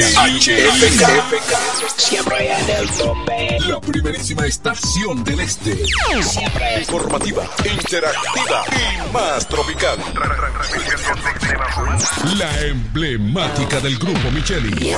HFK. 0.02 1.06
Siempre 1.96 2.52
en 2.52 2.70
el 2.70 2.90
tope. 2.90 3.58
La 3.68 3.80
primerísima 3.80 4.46
estación 4.46 5.22
del 5.22 5.40
este. 5.40 5.76
Siempre 6.22 6.80
informativa, 6.80 7.48
interactiva 7.64 8.64
y 8.72 9.12
más 9.12 9.48
tropical. 9.48 9.98
La 12.36 12.60
emblemática 12.62 13.80
del 13.80 13.96
grupo 13.98 14.30
Micheli. 14.32 14.92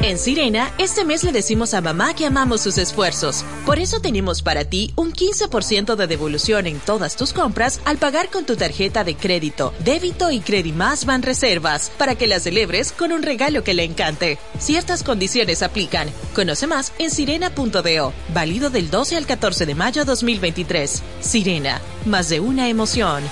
En 0.00 0.16
Sirena, 0.16 0.72
este 0.78 1.04
mes 1.04 1.24
le 1.24 1.32
decimos 1.32 1.74
a 1.74 1.80
mamá 1.80 2.14
que 2.14 2.24
amamos 2.24 2.60
sus 2.60 2.78
esfuerzos. 2.78 3.44
Por 3.66 3.80
eso 3.80 4.00
tenemos 4.00 4.42
para 4.42 4.64
ti 4.64 4.92
un 4.94 5.12
15% 5.12 5.96
de 5.96 6.06
devolución 6.06 6.68
en 6.68 6.78
todas 6.78 7.16
tus 7.16 7.32
compras 7.32 7.80
al 7.84 7.98
pagar 7.98 8.30
con 8.30 8.46
tu 8.46 8.54
tarjeta 8.54 9.02
de 9.02 9.16
crédito, 9.16 9.74
débito 9.80 10.30
y 10.30 10.38
Credimás 10.38 11.04
Van 11.04 11.22
Reservas 11.22 11.90
para 11.98 12.14
que 12.14 12.28
la 12.28 12.38
celebres 12.38 12.92
con 12.92 13.10
un 13.10 13.22
regalo 13.22 13.64
que 13.64 13.74
le 13.74 13.82
encante. 13.82 14.38
Ciertas 14.60 15.02
condiciones 15.02 15.64
aplican. 15.64 16.08
Conoce 16.32 16.68
más 16.68 16.92
en 16.98 17.10
sirena.do. 17.10 18.12
Válido 18.32 18.70
del 18.70 18.90
12 18.90 19.16
al 19.16 19.26
14 19.26 19.66
de 19.66 19.74
mayo 19.74 20.04
2023. 20.04 21.02
Sirena, 21.20 21.80
más 22.06 22.28
de 22.28 22.38
una 22.38 22.68
emoción. 22.68 23.24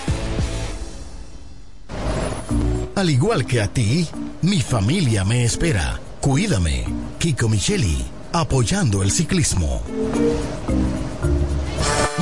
Al 2.96 3.08
igual 3.08 3.46
que 3.46 3.60
a 3.60 3.68
ti, 3.68 4.08
mi 4.42 4.60
familia 4.60 5.24
me 5.24 5.44
espera. 5.44 6.00
Cuídame, 6.20 6.84
Kiko 7.18 7.48
Micheli, 7.48 8.04
apoyando 8.32 9.02
el 9.02 9.10
ciclismo. 9.10 9.82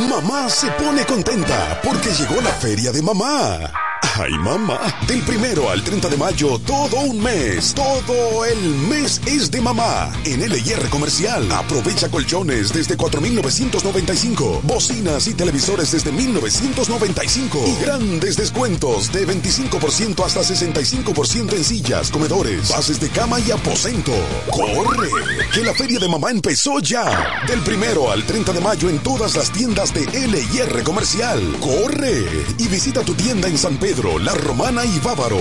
Mamá 0.08 0.48
se 0.50 0.70
pone 0.72 1.04
contenta 1.06 1.80
porque 1.82 2.10
llegó 2.10 2.40
la 2.42 2.50
feria 2.50 2.92
de 2.92 3.02
mamá. 3.02 3.72
Ay, 4.16 4.32
mamá. 4.38 4.78
Del 5.08 5.22
primero 5.22 5.70
al 5.70 5.82
30 5.82 6.08
de 6.08 6.16
mayo, 6.16 6.58
todo 6.60 6.98
un 6.98 7.20
mes. 7.20 7.74
Todo 7.74 8.44
el 8.44 8.60
mes 8.88 9.20
es 9.26 9.50
de 9.50 9.60
mamá. 9.60 10.12
En 10.24 10.40
LIR 10.40 10.88
Comercial. 10.88 11.50
Aprovecha 11.50 12.08
colchones 12.08 12.72
desde 12.72 12.96
4,995. 12.96 14.60
Bocinas 14.62 15.26
y 15.26 15.34
televisores 15.34 15.90
desde 15.90 16.12
1,995. 16.12 17.64
Y 17.66 17.84
grandes 17.84 18.36
descuentos 18.36 19.12
de 19.12 19.26
25% 19.26 20.24
hasta 20.24 20.42
65% 20.42 21.52
en 21.54 21.64
sillas, 21.64 22.10
comedores, 22.10 22.68
bases 22.68 23.00
de 23.00 23.08
cama 23.08 23.40
y 23.40 23.50
aposento. 23.50 24.12
¡Corre! 24.48 25.08
Que 25.52 25.62
la 25.62 25.74
feria 25.74 25.98
de 25.98 26.08
mamá 26.08 26.30
empezó 26.30 26.78
ya. 26.78 27.42
Del 27.48 27.60
primero 27.60 28.12
al 28.12 28.22
30 28.24 28.52
de 28.52 28.60
mayo 28.60 28.88
en 28.88 29.00
todas 29.00 29.34
las 29.34 29.50
tiendas 29.50 29.92
de 29.92 30.06
LIR 30.06 30.84
Comercial. 30.84 31.40
¡Corre! 31.60 32.24
Y 32.58 32.68
visita 32.68 33.02
tu 33.02 33.14
tienda 33.14 33.48
en 33.48 33.58
San 33.58 33.76
Pedro, 33.76 34.03
La 34.04 34.34
Romana 34.34 34.84
y 34.84 34.98
Bávaro. 34.98 35.40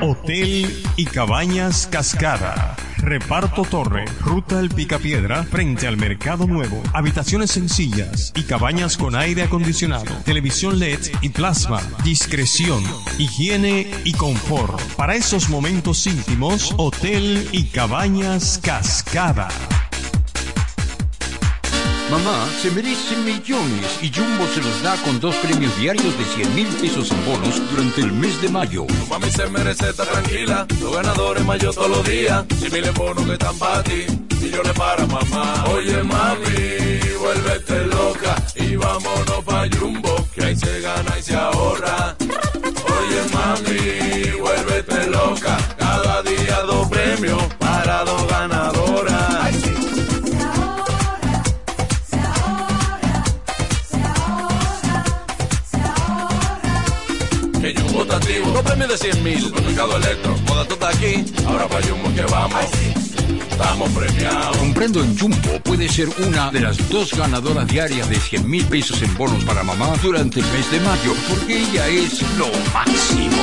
Hotel 0.00 0.84
y 0.96 1.04
Cabañas 1.04 1.88
Cascada. 1.90 2.76
Reparto 2.98 3.62
Torre, 3.62 4.04
Ruta 4.20 4.60
El 4.60 4.70
Picapiedra, 4.70 5.42
frente 5.42 5.88
al 5.88 5.96
Mercado 5.96 6.46
Nuevo. 6.46 6.80
Habitaciones 6.94 7.50
sencillas 7.50 8.32
y 8.36 8.44
cabañas 8.44 8.96
con 8.96 9.16
aire 9.16 9.42
acondicionado, 9.42 10.14
televisión 10.24 10.78
LED 10.78 11.00
y 11.22 11.30
plasma. 11.30 11.82
Discreción, 12.04 12.84
higiene 13.18 13.90
y 14.04 14.12
confort. 14.12 14.80
Para 14.94 15.16
esos 15.16 15.48
momentos 15.48 16.06
íntimos, 16.06 16.72
Hotel 16.76 17.48
y 17.50 17.64
Cabañas 17.64 18.60
Cascada. 18.62 19.48
Mamá 22.10 22.48
se 22.60 22.72
merece 22.72 23.16
millones 23.18 23.98
y 24.02 24.10
Jumbo 24.12 24.44
se 24.52 24.60
los 24.60 24.82
da 24.82 24.96
con 25.04 25.20
dos 25.20 25.32
premios 25.36 25.76
diarios 25.78 26.18
de 26.18 26.24
100 26.24 26.54
mil 26.56 26.66
pesos 26.66 27.08
en 27.12 27.24
bonos 27.24 27.70
durante 27.70 28.00
el 28.00 28.12
mes 28.12 28.42
de 28.42 28.48
mayo. 28.48 28.84
Mami 29.08 29.30
se 29.30 29.46
merece 29.46 29.90
estar 29.90 30.08
tranquila, 30.08 30.66
los 30.80 30.92
ganadores 30.92 31.44
mayo 31.44 31.72
todos 31.72 31.88
los 31.88 32.04
días. 32.04 32.44
Si 32.58 32.68
miles 32.68 32.92
bonos 32.94 33.24
que 33.24 33.34
están 33.34 33.56
para 33.58 33.84
ti, 33.84 34.06
millones 34.42 34.72
para 34.72 35.06
mamá. 35.06 35.64
Oye 35.72 36.02
mami, 36.02 36.98
vuélvete 37.20 37.86
loca 37.86 38.34
y 38.56 38.74
vámonos 38.74 39.44
pa' 39.44 39.68
Jumbo, 39.78 40.26
que 40.34 40.44
ahí 40.46 40.56
se 40.56 40.80
gana 40.80 41.16
y 41.16 41.22
se 41.22 41.36
ahorra. 41.36 42.16
Oye 42.18 43.22
mami, 43.32 44.40
vuélvete 44.40 45.06
loca, 45.10 45.56
cada 45.78 46.22
día 46.22 46.60
dos 46.66 46.88
premios 46.88 47.42
para 47.60 48.04
dos 48.04 48.26
ganadoras. 48.26 49.19
Dos 58.52 58.62
premios 58.62 58.88
de 58.88 58.98
100 58.98 59.22
mil, 59.22 59.40
supermercado 59.40 59.96
electro, 59.96 60.36
moda 60.48 60.64
toda 60.66 60.88
aquí, 60.90 61.24
ahora 61.46 61.68
pa' 61.68 61.80
Jumbo 61.82 62.12
que 62.14 62.22
vamos. 62.22 62.64
Estamos 63.50 63.90
premiados. 63.90 64.56
Comprando 64.56 65.04
en 65.04 65.18
Jumbo 65.18 65.60
puede 65.62 65.88
ser 65.88 66.08
una 66.26 66.50
de 66.50 66.60
las 66.60 66.88
dos 66.88 67.14
ganadoras 67.14 67.66
diarias 67.68 68.08
de 68.08 68.18
100 68.18 68.48
mil 68.48 68.64
pesos 68.66 69.02
en 69.02 69.14
bonos 69.16 69.44
para 69.44 69.62
mamá 69.62 69.94
durante 70.02 70.40
el 70.40 70.46
mes 70.46 70.70
de 70.70 70.80
mayo, 70.80 71.14
porque 71.28 71.62
ella 71.62 71.86
es 71.88 72.22
lo 72.38 72.48
máximo. 72.72 73.42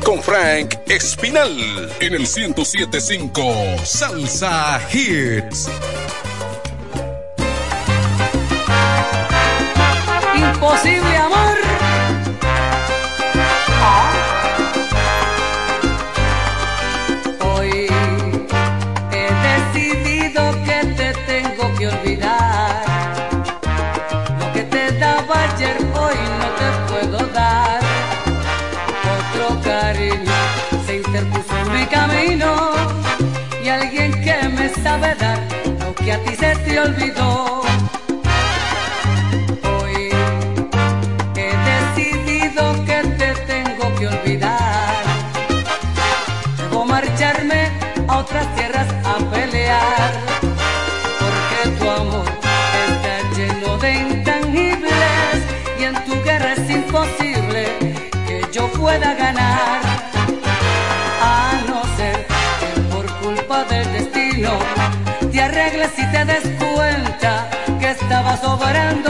Con 0.06 0.24
Frank 0.24 0.76
Espinal 0.88 1.54
en 2.00 2.14
el 2.14 2.22
1075 2.22 3.44
Salsa 3.84 4.80
Hits. 4.92 5.68
Imposible 10.62 11.16
amor. 11.16 11.58
Hoy 17.40 17.88
he 19.14 19.28
decidido 19.48 20.42
que 20.66 20.86
te 20.98 21.14
tengo 21.28 21.74
que 21.78 21.88
olvidar. 21.88 22.84
Lo 24.38 24.52
que 24.52 24.64
te 24.64 24.92
daba 25.00 25.44
ayer 25.54 25.78
hoy 25.94 26.18
no 26.40 26.48
te 26.60 26.70
puedo 26.92 27.26
dar. 27.28 27.80
Otro 29.18 29.62
cariño 29.62 30.40
se 30.86 30.98
interpuso 30.98 31.58
en 31.58 31.72
mi 31.72 31.86
camino 31.86 32.72
y 33.64 33.70
alguien 33.70 34.12
que 34.22 34.50
me 34.50 34.68
sabe 34.84 35.16
dar 35.16 35.40
lo 35.80 35.96
que 35.96 36.12
a 36.12 36.20
ti 36.26 36.36
se 36.36 36.54
te 36.54 36.80
olvidó. 36.82 37.49
estaba 68.10 68.36
sobrando. 68.38 69.09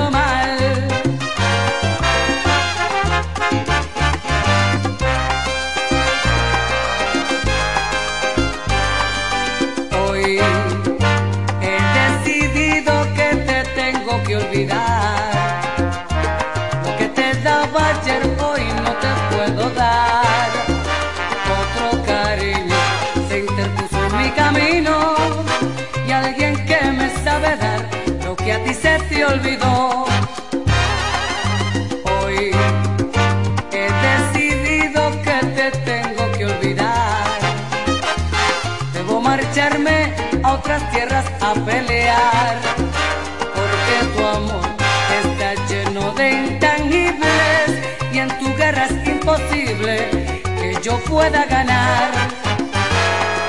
pueda 51.07 51.45
ganar. 51.45 52.09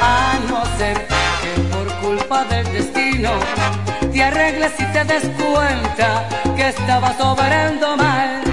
A 0.02 0.38
no 0.48 0.64
ser 0.78 0.96
que 1.42 1.60
por 1.72 1.88
culpa 2.00 2.44
del 2.44 2.64
destino 2.72 3.30
te 4.12 4.22
arregles 4.22 4.72
y 4.78 4.84
te 4.92 5.04
des 5.04 5.24
cuenta 5.36 6.28
que 6.56 6.68
estabas 6.68 7.18
obrando 7.20 7.96
mal. 7.96 8.49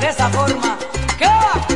de 0.00 0.08
esa 0.08 0.28
forma. 0.30 0.78
¿Qué? 1.18 1.75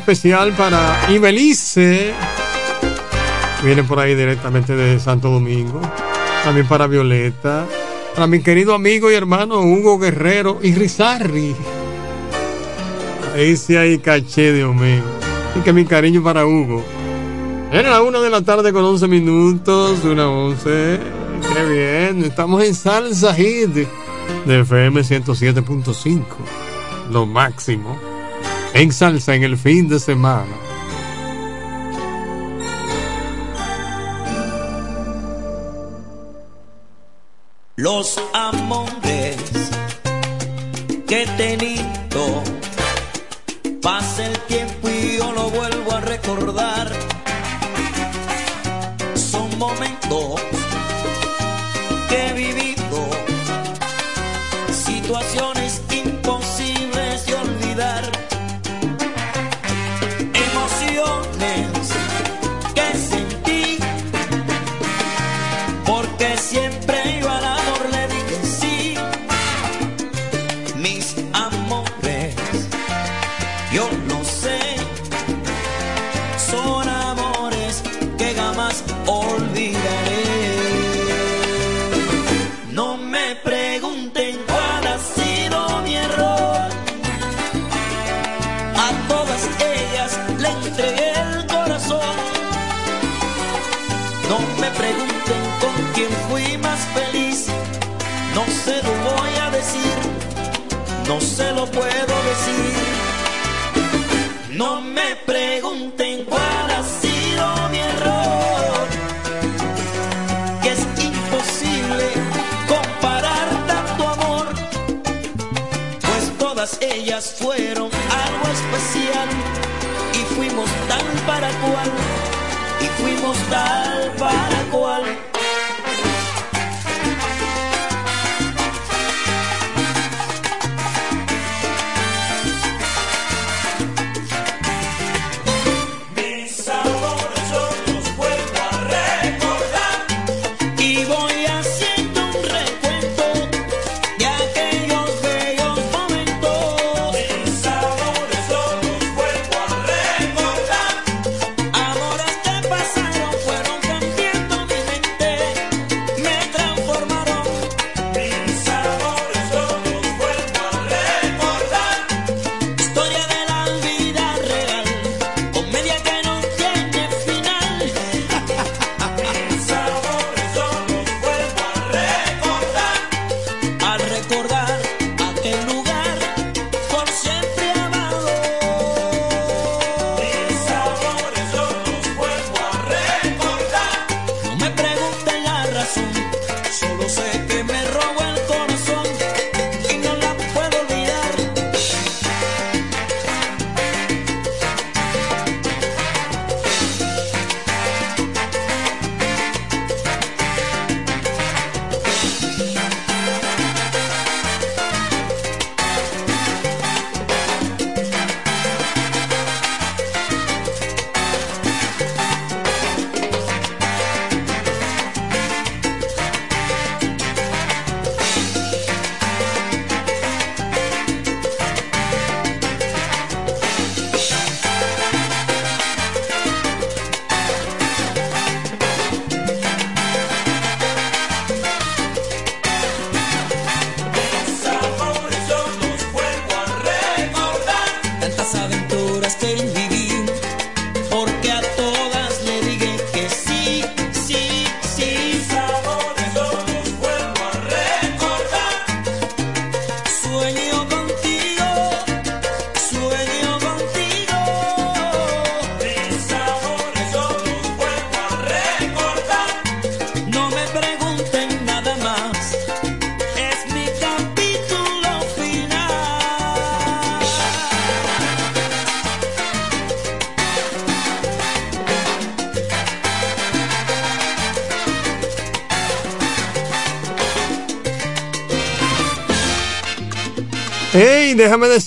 especial 0.00 0.52
para 0.54 0.98
Ibelice. 1.10 2.12
Viene 3.62 3.84
por 3.84 4.00
ahí 4.00 4.14
directamente 4.14 4.74
de 4.74 4.98
Santo 4.98 5.30
Domingo. 5.30 5.80
También 6.42 6.66
para 6.66 6.86
Violeta. 6.86 7.66
Para 8.14 8.26
mi 8.26 8.42
querido 8.42 8.74
amigo 8.74 9.10
y 9.10 9.14
hermano 9.14 9.60
Hugo 9.60 9.98
Guerrero 9.98 10.58
y 10.62 10.74
Rizarri. 10.74 11.54
Ahí 13.34 13.56
sí 13.56 13.76
hay 13.76 13.98
caché 13.98 14.52
de 14.52 14.64
Omega. 14.64 15.04
y 15.54 15.60
que 15.60 15.72
mi 15.72 15.84
cariño 15.84 16.22
para 16.22 16.46
Hugo. 16.46 16.84
Era 17.70 17.90
la 17.90 18.02
una 18.02 18.20
de 18.20 18.30
la 18.30 18.42
tarde 18.42 18.72
con 18.72 18.84
11 18.84 19.06
minutos, 19.06 20.02
una 20.04 20.28
11. 20.28 20.98
Qué 21.54 21.64
bien, 21.68 22.24
estamos 22.24 22.64
en 22.64 22.74
Salsa 22.74 23.34
Hit 23.34 23.86
de 24.46 24.60
FM 24.60 25.02
107.5. 25.02 26.24
Lo 27.12 27.26
máximo 27.26 28.09
en 28.74 28.92
salsa 28.92 29.34
en 29.34 29.44
el 29.44 29.56
fin 29.56 29.88
de 29.88 29.98
semana. 29.98 30.69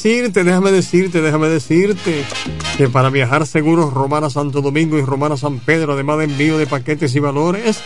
Decirte, 0.03 0.43
déjame 0.43 0.71
decirte, 0.73 1.21
déjame 1.21 1.47
decirte 1.47 2.25
que 2.77 2.89
para 2.89 3.09
viajar 3.09 3.47
seguros 3.47 3.93
Romana 3.93 4.30
Santo 4.30 4.61
Domingo 4.61 4.97
y 4.97 5.01
Romana 5.01 5.38
San 5.38 5.59
Pedro, 5.59 5.93
además 5.93 6.17
de 6.17 6.25
envío 6.25 6.57
de 6.57 6.67
paquetes 6.67 7.15
y 7.15 7.19
valores, 7.19 7.81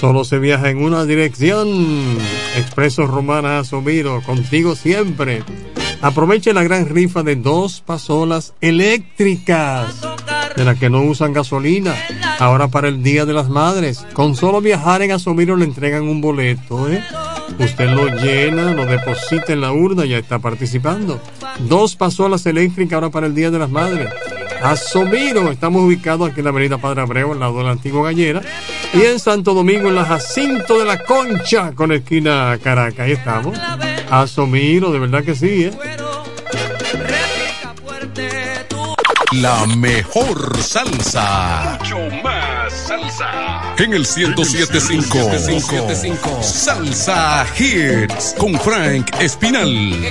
solo 0.00 0.24
se 0.24 0.40
viaja 0.40 0.68
en 0.70 0.82
una 0.82 1.04
dirección. 1.04 1.68
Expreso 2.56 3.06
Romana 3.06 3.60
Asomiro, 3.60 4.20
contigo 4.22 4.74
siempre. 4.74 5.44
Aproveche 6.02 6.52
la 6.52 6.64
gran 6.64 6.88
rifa 6.88 7.22
de 7.22 7.36
dos 7.36 7.82
pasolas 7.86 8.52
eléctricas, 8.60 10.00
de 10.56 10.64
las 10.64 10.76
que 10.76 10.90
no 10.90 11.02
usan 11.02 11.32
gasolina, 11.32 11.94
ahora 12.40 12.66
para 12.66 12.88
el 12.88 13.04
Día 13.04 13.26
de 13.26 13.32
las 13.32 13.48
Madres. 13.48 14.04
Con 14.12 14.34
solo 14.34 14.60
viajar 14.60 15.02
en 15.02 15.12
Asomiro 15.12 15.54
le 15.54 15.66
entregan 15.66 16.02
un 16.02 16.20
boleto, 16.20 16.90
¿eh? 16.90 17.00
Usted 17.60 17.90
lo 17.90 18.08
llena, 18.08 18.72
lo 18.72 18.86
deposita 18.86 19.52
en 19.52 19.60
la 19.60 19.72
urna 19.72 20.04
ya 20.04 20.18
está 20.18 20.40
participando. 20.40 21.20
Dos 21.68 21.96
pasolas 21.96 22.46
eléctricas 22.46 22.94
ahora 22.94 23.10
para 23.10 23.26
el 23.26 23.34
Día 23.34 23.50
de 23.50 23.58
las 23.58 23.70
Madres. 23.70 24.08
Asomiro, 24.62 25.50
estamos 25.50 25.82
ubicados 25.82 26.30
aquí 26.30 26.40
en 26.40 26.44
la 26.44 26.50
avenida 26.50 26.78
Padre 26.78 27.02
Abreu, 27.02 27.32
al 27.32 27.40
lado 27.40 27.58
de 27.58 27.64
la 27.64 27.70
antigua 27.70 28.04
gallera. 28.04 28.42
Y 28.92 29.02
en 29.02 29.18
Santo 29.18 29.54
Domingo, 29.54 29.88
en 29.88 29.94
la 29.94 30.04
Jacinto 30.04 30.78
de 30.78 30.84
la 30.84 31.02
Concha, 31.02 31.72
con 31.72 31.92
esquina 31.92 32.58
Caracas. 32.62 33.00
Ahí 33.00 33.12
estamos. 33.12 33.58
Asomiro, 34.10 34.92
de 34.92 34.98
verdad 34.98 35.24
que 35.24 35.34
sí, 35.34 35.64
¿eh? 35.64 35.72
La 39.32 39.64
mejor 39.64 40.60
salsa. 40.60 41.78
Mucho 41.78 41.98
más 42.22 42.72
salsa. 42.72 43.74
En 43.78 43.94
el 43.94 44.00
1075. 44.00 46.42
Salsa 46.42 47.46
Hits. 47.56 48.34
Con 48.36 48.58
Frank 48.58 49.08
Espinal. 49.20 50.00
No 50.00 50.10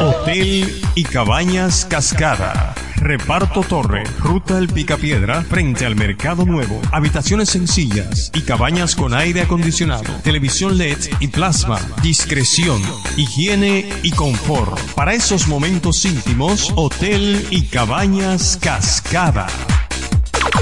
Hotel 0.00 0.82
y 0.94 1.04
Cabañas 1.04 1.84
Cascada. 1.84 2.74
Reparto 2.96 3.62
Torre, 3.62 4.04
Ruta 4.20 4.58
El 4.58 4.68
Picapiedra, 4.68 5.42
frente 5.42 5.84
al 5.84 5.96
Mercado 5.96 6.44
Nuevo. 6.44 6.80
Habitaciones 6.92 7.48
sencillas 7.50 8.30
y 8.32 8.42
cabañas 8.42 8.94
con 8.94 9.12
aire 9.12 9.40
acondicionado, 9.40 10.04
televisión 10.22 10.78
LED 10.78 10.98
y 11.18 11.28
plasma. 11.28 11.80
Discreción, 12.02 12.80
higiene 13.16 13.88
y 14.02 14.12
confort. 14.12 14.78
Para 14.94 15.14
esos 15.14 15.48
momentos 15.48 16.04
íntimos, 16.04 16.72
Hotel 16.76 17.46
y 17.50 17.62
Cabañas 17.62 18.58
Cascada. 18.60 19.48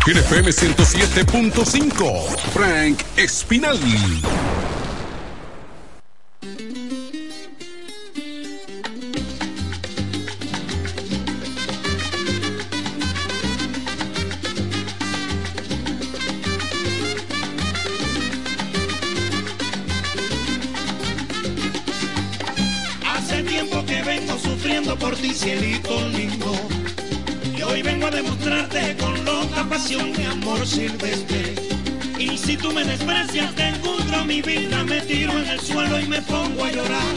FM 0.06 0.50
107.5, 0.50 2.36
Frank 2.52 3.00
Espinal. 3.16 3.78
Cielito 25.34 26.08
lindo. 26.08 26.52
Y 27.56 27.62
hoy 27.62 27.82
vengo 27.82 28.06
a 28.06 28.10
demostrarte 28.10 28.96
con 28.98 29.24
loca 29.24 29.64
pasión 29.68 30.12
mi 30.16 30.24
amor 30.24 30.66
silvestre. 30.66 31.54
Y 32.18 32.36
si 32.36 32.56
tú 32.56 32.72
me 32.72 32.84
desprecias, 32.84 33.54
te 33.54 33.68
encuentro 33.68 34.24
mi 34.24 34.42
vida, 34.42 34.84
me 34.84 35.00
tiro 35.02 35.32
en 35.38 35.46
el 35.48 35.60
suelo 35.60 36.00
y 36.00 36.06
me 36.06 36.20
pongo 36.22 36.64
a 36.64 36.70
llorar. 36.70 37.14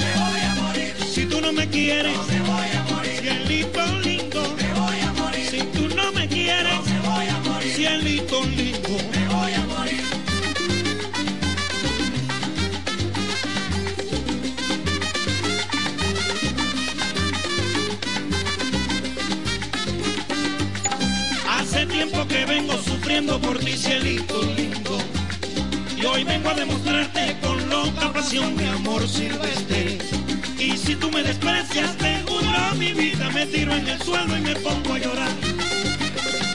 Me 0.00 0.10
voy 0.20 0.40
a 0.40 0.54
morir. 0.62 0.94
Si 1.08 1.26
tú 1.26 1.40
no 1.40 1.52
me 1.52 1.68
quieres, 1.68 2.16
me 2.28 2.40
voy 2.40 2.68
a 2.78 2.94
morir. 2.94 3.12
Cielito 3.20 3.86
lindo, 4.00 4.56
me 4.56 4.80
voy 4.80 5.00
a 5.00 5.12
morir. 5.12 5.46
Si 5.50 5.58
tú 5.58 5.94
no 5.94 6.12
me 6.12 6.28
quieres, 6.28 6.80
me 6.86 7.00
voy 7.00 7.26
a 7.26 7.40
morir. 7.48 7.72
Cielito 7.74 8.44
lindo, 8.44 9.15
tiempo 22.06 22.28
que 22.28 22.44
vengo 22.44 22.72
sufriendo 22.78 23.40
por 23.40 23.58
ti, 23.58 23.76
cielito 23.76 24.42
lindo. 24.56 24.98
Y 25.96 26.04
hoy 26.04 26.24
vengo 26.24 26.50
a 26.50 26.54
demostrarte 26.54 27.36
con 27.40 27.68
loca 27.68 28.12
pasión 28.12 28.54
mi 28.56 28.64
amor 28.64 29.08
silvestre. 29.08 29.98
Y 30.58 30.76
si 30.76 30.94
tú 30.96 31.10
me 31.10 31.22
desprecias, 31.22 31.96
te 31.96 32.22
juro 32.22 32.74
mi 32.78 32.92
vida, 32.92 33.30
me 33.30 33.46
tiro 33.46 33.74
en 33.74 33.88
el 33.88 34.00
suelo 34.02 34.36
y 34.36 34.40
me 34.40 34.54
pongo 34.56 34.94
a 34.94 34.98
llorar. 34.98 35.30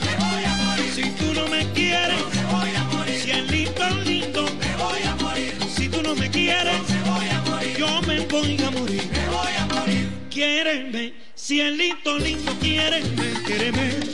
Me 0.04 0.16
voy 0.24 0.44
a 0.44 0.56
morir. 0.64 0.92
Si 0.94 1.10
tú 1.10 1.34
no 1.34 1.48
me 1.48 1.66
quieres, 1.72 2.22
me 2.34 2.44
voy 2.44 2.70
a 2.74 2.84
morir. 2.84 3.20
Cielito 3.20 3.90
lindo, 4.04 4.44
me 4.44 4.76
voy 4.76 5.02
a 5.02 5.16
morir. 5.16 5.54
Si 5.74 5.88
tú 5.88 6.02
no 6.02 6.14
me 6.14 6.30
quieres, 6.30 6.80
me 6.88 7.10
voy 7.10 7.28
a 7.28 7.40
morir. 7.50 7.76
Yo 7.76 8.02
me 8.02 8.20
voy 8.26 8.62
a 8.62 8.70
morir. 8.70 9.02
Me 9.12 9.28
voy 9.28 9.52
a 9.58 9.66
morir. 9.66 10.08
Quiéreme, 10.30 11.14
cielito 11.34 12.18
lindo, 12.18 12.52
quiéreme. 12.60 13.32
Quiéreme, 13.44 14.11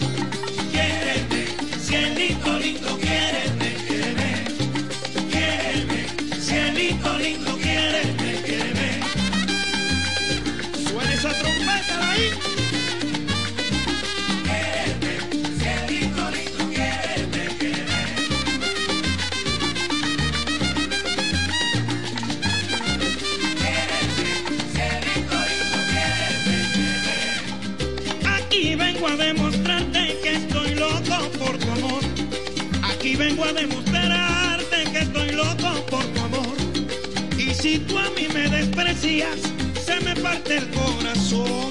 se 39.01 40.01
me 40.01 40.15
parte 40.17 40.57
el 40.57 40.69
corazón. 40.71 41.68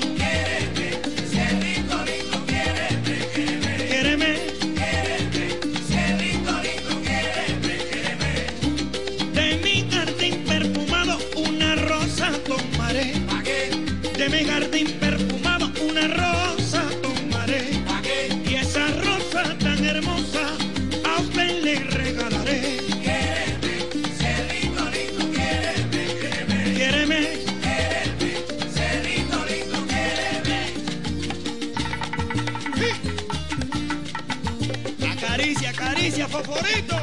Favorito. 36.58 36.97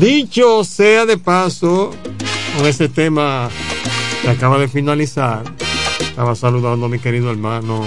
Dicho 0.00 0.64
sea 0.64 1.04
de 1.04 1.18
paso, 1.18 1.90
con 2.56 2.66
ese 2.66 2.88
tema 2.88 3.50
que 4.22 4.30
acaba 4.30 4.58
de 4.58 4.66
finalizar, 4.66 5.42
estaba 6.00 6.34
saludando 6.34 6.86
a 6.86 6.88
mi 6.88 6.98
querido 6.98 7.30
hermano 7.30 7.84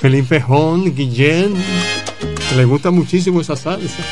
Felipe 0.00 0.40
Jón 0.40 0.92
Guillén, 0.92 1.54
que 2.48 2.56
le 2.56 2.64
gusta 2.64 2.90
muchísimo 2.90 3.40
esa 3.40 3.54
salsa. 3.54 4.02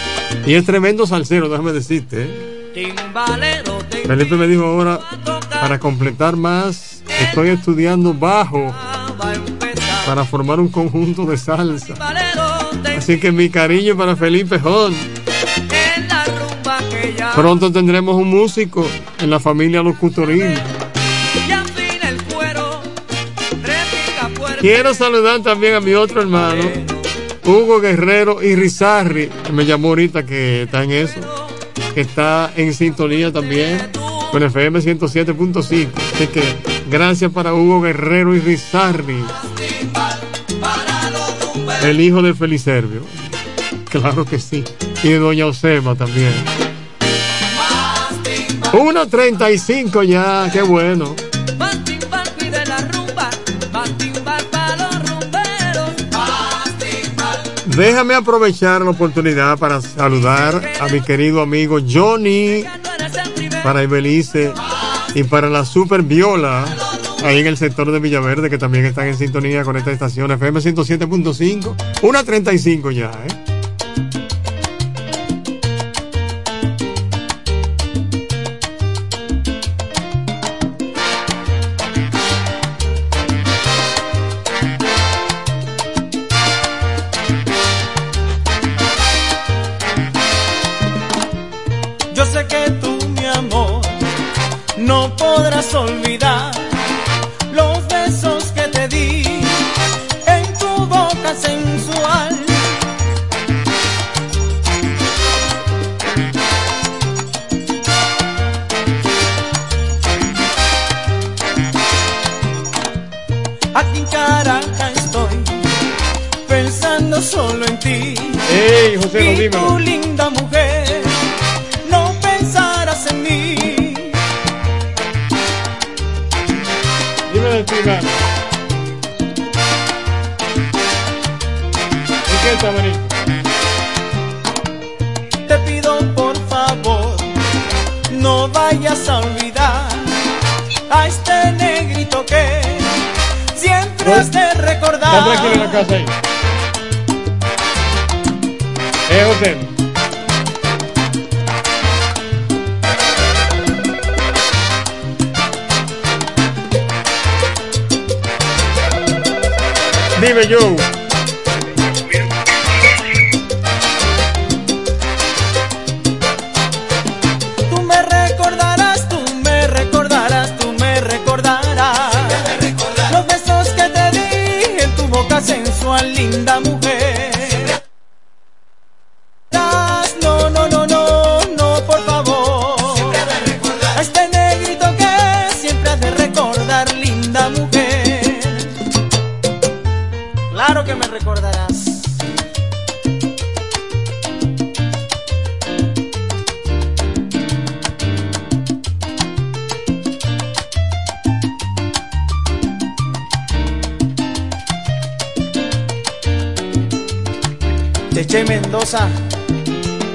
Y 0.46 0.54
es 0.54 0.64
tremendo 0.64 1.04
salsero, 1.04 1.48
déjame 1.48 1.72
decirte. 1.72 2.28
¿eh? 2.76 2.94
Felipe 4.06 4.36
me 4.36 4.46
dijo 4.46 4.64
ahora, 4.64 5.00
para 5.50 5.80
completar 5.80 6.36
más, 6.36 7.02
estoy 7.22 7.48
estudiando 7.48 8.14
bajo 8.14 8.72
para 10.06 10.24
formar 10.24 10.60
un 10.60 10.68
conjunto 10.68 11.26
de 11.26 11.36
salsa. 11.38 11.94
Así 12.96 13.18
que 13.18 13.32
mi 13.32 13.50
cariño 13.50 13.96
para 13.96 14.14
Felipe 14.14 14.60
Jón. 14.60 14.94
Pronto 17.34 17.72
tendremos 17.72 18.16
un 18.16 18.28
músico 18.28 18.86
en 19.20 19.30
la 19.30 19.40
familia 19.40 19.82
fuerte. 19.82 20.60
Quiero 24.60 24.94
saludar 24.94 25.42
también 25.42 25.74
a 25.74 25.80
mi 25.80 25.94
otro 25.94 26.20
hermano, 26.20 26.62
Hugo 27.44 27.80
Guerrero 27.80 28.42
y 28.42 28.54
Rizarri, 28.54 29.28
que 29.44 29.52
me 29.52 29.66
llamó 29.66 29.88
ahorita 29.88 30.24
que 30.24 30.62
está 30.62 30.84
en 30.84 30.92
eso, 30.92 31.20
que 31.94 32.02
está 32.02 32.52
en 32.56 32.72
sintonía 32.72 33.32
también 33.32 33.90
con 34.30 34.42
FM 34.42 34.78
107.5. 34.78 35.58
Así 35.58 36.26
que 36.28 36.42
gracias 36.90 37.32
para 37.32 37.54
Hugo 37.54 37.80
Guerrero 37.80 38.34
y 38.34 38.40
Rizarri, 38.40 39.24
el 41.82 42.00
hijo 42.00 42.22
de 42.22 42.34
Felicervio. 42.34 43.02
Claro 43.90 44.24
que 44.24 44.38
sí. 44.38 44.64
Y 45.02 45.08
de 45.08 45.18
Doña 45.18 45.46
Osema 45.46 45.94
también. 45.94 46.32
1.35 48.72 50.02
ya, 50.06 50.48
qué 50.50 50.62
bueno. 50.62 51.14
Déjame 57.76 58.14
aprovechar 58.14 58.82
la 58.82 58.90
oportunidad 58.90 59.58
para 59.58 59.80
saludar 59.80 60.62
a 60.80 60.88
mi 60.88 61.00
querido 61.00 61.40
amigo 61.42 61.78
Johnny, 61.86 62.64
para 63.62 63.82
Ibelice 63.82 64.52
y 65.14 65.24
para 65.24 65.48
la 65.48 65.64
Super 65.64 66.02
Viola, 66.02 66.64
ahí 67.24 67.40
en 67.40 67.46
el 67.46 67.56
sector 67.56 67.90
de 67.90 67.98
Villaverde, 67.98 68.50
que 68.50 68.58
también 68.58 68.86
están 68.86 69.06
en 69.06 69.16
sintonía 69.16 69.64
con 69.64 69.76
esta 69.76 69.90
estación 69.90 70.30
FM 70.30 70.60
107.5. 70.60 71.74
Una 72.02 72.24
35 72.24 72.90
ya, 72.90 73.10
¿eh? 73.10 73.41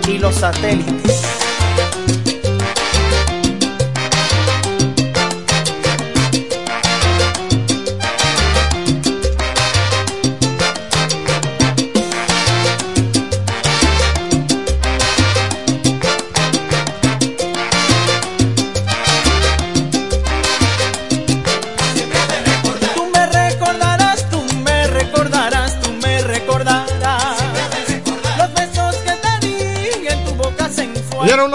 Y 0.08 0.18
los 0.20 0.36
satélites. 0.36 1.47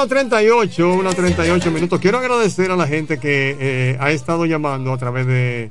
1.38, 0.08 0.78
1.38 0.78 1.70
minutos. 1.70 2.00
Quiero 2.00 2.18
agradecer 2.18 2.72
a 2.72 2.76
la 2.76 2.88
gente 2.88 3.18
que 3.18 3.56
eh, 3.58 3.96
ha 4.00 4.10
estado 4.10 4.46
llamando 4.46 4.92
a 4.92 4.98
través 4.98 5.28
de, 5.28 5.70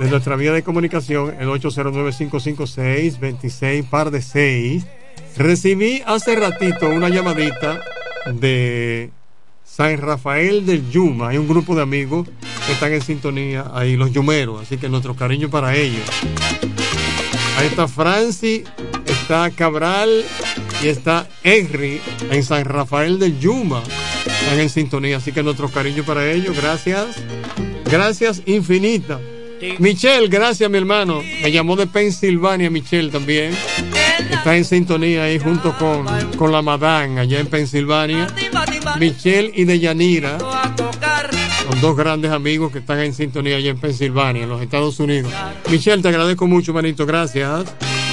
de 0.00 0.08
nuestra 0.08 0.36
vía 0.36 0.52
de 0.52 0.62
comunicación, 0.62 1.34
el 1.38 1.48
809-556-26 1.48 3.86
par 3.88 4.10
de 4.10 4.22
6. 4.22 4.86
Recibí 5.36 6.02
hace 6.06 6.36
ratito 6.36 6.88
una 6.88 7.10
llamadita 7.10 7.82
de 8.32 9.10
San 9.62 9.98
Rafael 9.98 10.64
del 10.64 10.90
Yuma. 10.90 11.28
Hay 11.28 11.36
un 11.36 11.48
grupo 11.48 11.74
de 11.74 11.82
amigos 11.82 12.30
que 12.66 12.72
están 12.72 12.94
en 12.94 13.02
sintonía 13.02 13.66
ahí, 13.74 13.94
los 13.96 14.10
yumeros. 14.10 14.62
Así 14.62 14.78
que 14.78 14.88
nuestro 14.88 15.14
cariño 15.14 15.50
para 15.50 15.76
ellos. 15.76 16.08
Ahí 17.58 17.66
está 17.66 17.88
Franci, 17.88 18.64
está 19.04 19.50
Cabral 19.50 20.24
y 20.82 20.88
está 20.88 21.28
Henry 21.44 22.00
en 22.30 22.42
San 22.42 22.64
Rafael 22.64 23.18
del 23.18 23.38
Yuma. 23.38 23.82
Están 24.26 24.58
en 24.58 24.68
sintonía, 24.68 25.18
así 25.18 25.32
que 25.32 25.42
nuestro 25.42 25.68
cariño 25.68 26.02
para 26.04 26.30
ellos. 26.30 26.56
Gracias. 26.56 27.16
Gracias 27.84 28.42
infinita. 28.46 29.20
Michelle, 29.78 30.26
gracias 30.26 30.68
mi 30.68 30.78
hermano. 30.78 31.22
Me 31.42 31.52
llamó 31.52 31.76
de 31.76 31.86
Pensilvania 31.86 32.68
Michelle 32.68 33.10
también. 33.10 33.54
está 34.30 34.56
en 34.56 34.64
sintonía 34.64 35.24
ahí 35.24 35.38
junto 35.38 35.76
con, 35.78 36.06
con 36.36 36.50
la 36.50 36.62
Madame 36.62 37.20
allá 37.20 37.38
en 37.38 37.46
Pensilvania. 37.46 38.26
Michelle 38.98 39.52
y 39.54 39.64
Deyanira, 39.64 40.38
son 40.38 41.80
dos 41.80 41.96
grandes 41.96 42.32
amigos 42.32 42.72
que 42.72 42.78
están 42.78 42.98
en 43.00 43.14
sintonía 43.14 43.56
allá 43.56 43.70
en 43.70 43.78
Pensilvania, 43.78 44.42
en 44.42 44.48
los 44.48 44.60
Estados 44.60 44.98
Unidos. 44.98 45.32
Michelle, 45.70 46.02
te 46.02 46.08
agradezco 46.08 46.46
mucho, 46.48 46.72
manito, 46.72 47.06
gracias. 47.06 47.64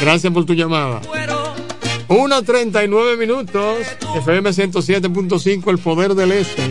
Gracias 0.01 0.31
por 0.31 0.45
tu 0.45 0.53
llamada. 0.53 1.01
1.39 2.09 3.17
minutos, 3.17 3.85
FM 4.15 4.49
107.5, 4.49 5.69
el 5.69 5.77
poder 5.77 6.15
del 6.15 6.31
este. 6.31 6.67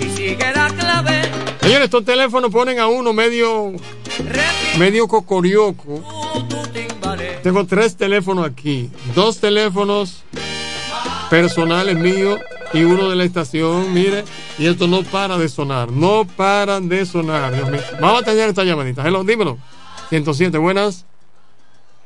Señores, 1.61 1.85
estos 1.85 2.05
teléfonos 2.05 2.51
ponen 2.51 2.81
a 2.81 2.89
uno 2.89 3.13
medio, 3.13 3.73
medio 4.79 5.07
cocorioco. 5.07 6.03
Tengo 7.45 7.65
tres 7.67 7.97
teléfonos 7.97 8.47
aquí, 8.47 8.91
dos 9.15 9.39
teléfonos 9.39 10.25
personales 11.31 11.97
míos 11.97 12.41
y 12.73 12.83
uno 12.83 13.09
de 13.09 13.15
la 13.15 13.23
estación, 13.23 13.95
mire, 13.95 14.25
y 14.59 14.67
esto 14.67 14.89
no 14.89 15.05
para 15.05 15.39
de 15.39 15.49
sonar, 15.49 15.93
no 15.93 16.27
paran 16.37 16.89
de 16.89 17.07
sonar, 17.07 17.55
Dios 17.55 17.71
mío. 17.71 17.81
Vamos 18.01 18.23
a 18.23 18.25
tener 18.25 18.49
esta 18.49 18.65
llamadita. 18.65 19.07
Hello, 19.07 19.23
dímelo. 19.23 19.57
107, 20.09 20.59
buenas. 20.59 21.07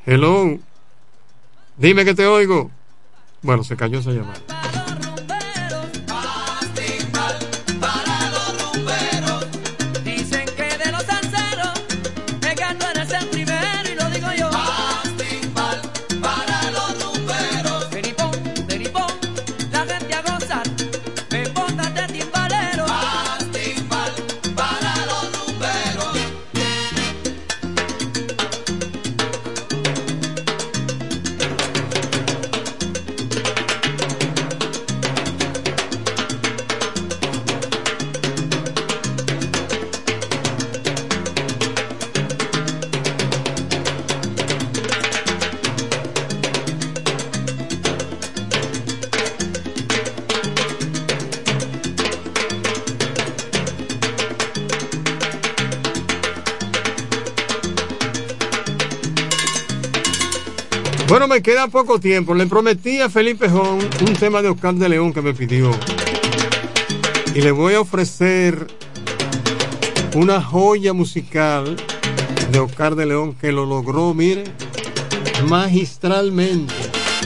Hello. 0.05 0.59
Dime 1.79 2.05
que 2.05 2.13
te 2.13 2.27
oigo. 2.27 2.71
Bueno, 3.43 3.64
se 3.64 3.77
cayó 3.77 3.98
esa 3.98 4.10
llamada. 4.12 4.40
Me 61.33 61.43
queda 61.43 61.67
poco 61.69 61.99
tiempo. 61.99 62.35
Le 62.35 62.47
prometí 62.47 63.01
a 63.01 63.09
Felipe 63.09 63.49
Jón 63.49 63.79
un 64.07 64.13
tema 64.17 64.43
de 64.43 64.51
Oscar 64.51 64.75
de 64.75 64.87
León 64.87 65.15
que 65.15 65.23
me 65.23 65.33
pidió. 65.33 65.71
Y 67.35 67.41
le 67.41 67.53
voy 67.53 67.73
a 67.73 67.81
ofrecer 67.81 68.67
una 70.15 70.43
joya 70.43 70.93
musical 70.93 71.75
de 72.51 72.59
Oscar 72.59 72.97
de 72.97 73.07
León 73.07 73.35
que 73.35 73.51
lo 73.51 73.65
logró, 73.65 74.13
mire, 74.13 74.45
magistralmente. 75.49 76.75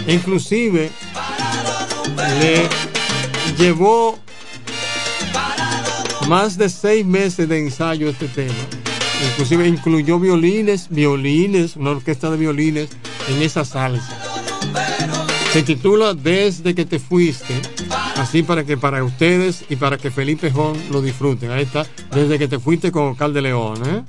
Inclusive 0.06 0.92
le 2.40 2.68
llevó 3.58 4.20
más 6.28 6.56
de 6.56 6.68
seis 6.68 7.04
meses 7.04 7.48
de 7.48 7.58
ensayo 7.58 8.08
este 8.08 8.28
tema. 8.28 8.54
Inclusive 9.32 9.66
incluyó 9.66 10.20
violines, 10.20 10.90
violines, 10.90 11.74
una 11.74 11.90
orquesta 11.90 12.30
de 12.30 12.36
violines 12.36 12.88
en 13.28 13.42
esa 13.42 13.64
salsa. 13.64 14.16
Se 15.52 15.62
titula 15.62 16.14
Desde 16.14 16.74
que 16.74 16.84
te 16.84 16.98
fuiste, 16.98 17.54
así 18.16 18.42
para 18.42 18.64
que 18.64 18.76
para 18.76 19.02
ustedes 19.02 19.64
y 19.68 19.76
para 19.76 19.96
que 19.96 20.10
Felipe 20.10 20.50
Jón 20.50 20.76
lo 20.90 21.00
disfruten. 21.00 21.50
Ahí 21.50 21.62
está, 21.62 21.86
Desde 22.10 22.38
que 22.38 22.48
te 22.48 22.58
fuiste 22.58 22.92
con 22.92 23.04
Oscar 23.04 23.32
de 23.32 23.42
León, 23.42 23.82
¿eh? 23.86 24.02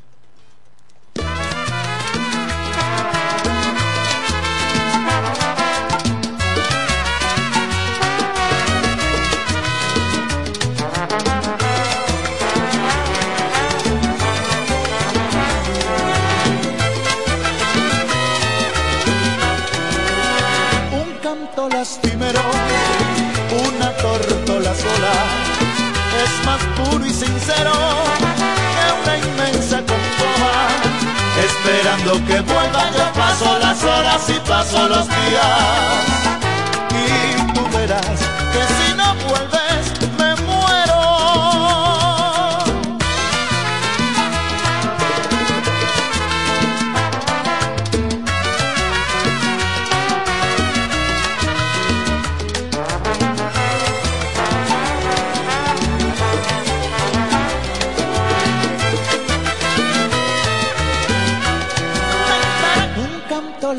Lastimero, 21.69 22.41
una 23.67 23.91
tórtola 23.97 24.73
sola, 24.75 25.13
es 26.23 26.45
más 26.45 26.61
puro 26.77 27.05
y 27.05 27.09
sincero 27.09 27.71
que 28.75 28.85
una 29.03 29.17
inmensa 29.17 29.77
concoba. 29.77 30.53
Esperando 31.45 32.13
que 32.25 32.41
vuelva, 32.41 32.91
yo 32.91 33.13
paso 33.13 33.59
las 33.59 33.83
horas 33.83 34.29
y 34.29 34.39
paso 34.47 34.87
los 34.89 35.07
días. 35.07 36.27
Y 36.91 37.53
tú 37.53 37.67
verás 37.77 38.19
que 38.53 38.61
si 38.77 38.93
no 38.95 39.15
vuelves, 39.27 39.56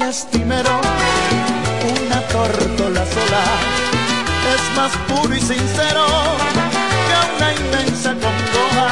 lastimero, 0.09 0.81
una 2.01 2.21
tórtola 2.29 3.05
sola, 3.15 3.45
es 4.55 4.63
más 4.75 4.93
puro 5.07 5.35
y 5.35 5.39
sincero 5.39 6.07
que 7.07 7.17
una 7.37 7.53
inmensa 7.53 8.11
congoja. 8.25 8.89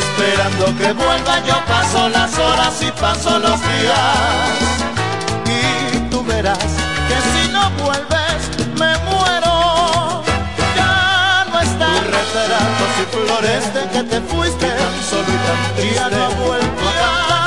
Esperando 0.00 0.64
que 0.78 0.92
vuelva, 0.94 1.34
yo 1.46 1.56
paso 1.66 2.08
las 2.08 2.38
horas 2.38 2.74
y 2.80 2.90
paso 2.92 3.38
los 3.38 3.60
días. 3.68 4.48
Y 5.58 5.98
tú 6.08 6.24
verás 6.24 6.70
que 7.08 7.16
si 7.32 7.52
no 7.52 7.68
vuelves, 7.84 8.40
me 8.80 8.92
muero. 9.10 10.22
Ya 10.74 11.46
no 11.52 11.60
está. 11.60 11.86
Tus 11.96 12.06
retratos 12.16 12.92
y 13.02 13.04
flores 13.14 13.74
de 13.74 13.82
que 13.92 14.02
te 14.04 14.20
fuiste, 14.22 14.68
tan 14.68 14.96
solo 15.10 15.28
y 15.28 15.40
tan 15.46 15.76
triste. 15.76 15.94
Ya 15.96 16.08
no 16.08 16.24
ha 16.24 16.28
vuelto 16.30 16.82
a 16.88 17.43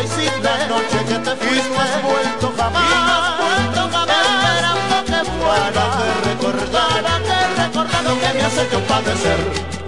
lo 0.00 0.08
que 0.08 0.22
hiciste 0.22 0.42
la 0.42 0.66
noche 0.66 0.98
que 1.08 1.18
te 1.18 1.36
fuiste. 1.36 1.68
Y 1.68 1.72
no 1.72 1.80
has 1.80 2.02
vuelto 2.02 2.52
jamás. 2.56 2.82
Y 2.82 2.94
no 2.94 3.12
has 3.12 3.38
vuelto 3.38 3.82
jamás. 3.96 4.16
Esperando 4.46 4.96
que 5.04 5.20
vuelva. 5.30 5.70
Para 5.70 5.86
que 5.96 6.28
recordar, 6.28 7.02
para 7.02 7.18
que 7.24 7.62
recordar 7.62 8.04
lo 8.04 8.20
que 8.20 8.34
me 8.34 8.42
has 8.42 8.58
hecho 8.58 8.80
padecer. 8.80 9.79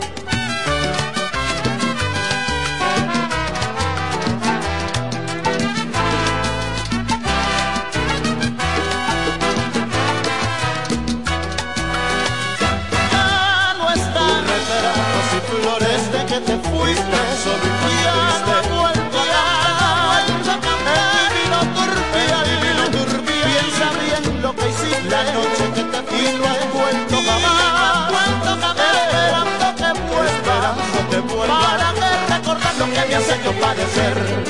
padecer. 33.62 34.41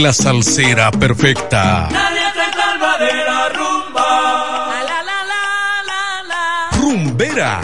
mezcla 0.00 0.12
salsera 0.14 0.90
perfecta. 0.90 1.88
La 1.90 2.10
letra 2.10 2.50
calma 2.56 2.96
de 2.98 3.14
la 3.16 3.48
rumba. 3.50 4.68
La, 4.82 5.02
la, 5.02 5.18
la, 6.26 6.78
Rumbera. 6.78 7.60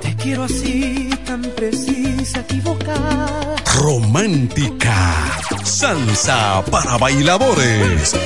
Te 0.00 0.16
quiero 0.16 0.44
así, 0.44 1.08
tan 1.24 1.42
precisa, 1.42 2.40
equivocada. 2.40 3.54
Romántica. 3.76 5.14
Salsa 5.62 6.64
para 6.70 6.98
bailadores. 6.98 8.16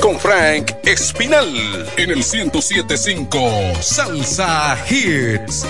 Con 0.00 0.20
Frank 0.20 0.70
Espinal 0.84 1.48
en 1.96 2.10
el 2.10 2.18
1075 2.18 3.50
Salsa 3.80 4.78
Hits. 4.88 5.66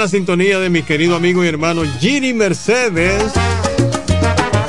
La 0.00 0.08
sintonía 0.08 0.58
de 0.58 0.70
mi 0.70 0.82
querido 0.82 1.14
amigo 1.14 1.44
y 1.44 1.48
hermano 1.48 1.82
Giri 2.00 2.32
Mercedes. 2.32 3.22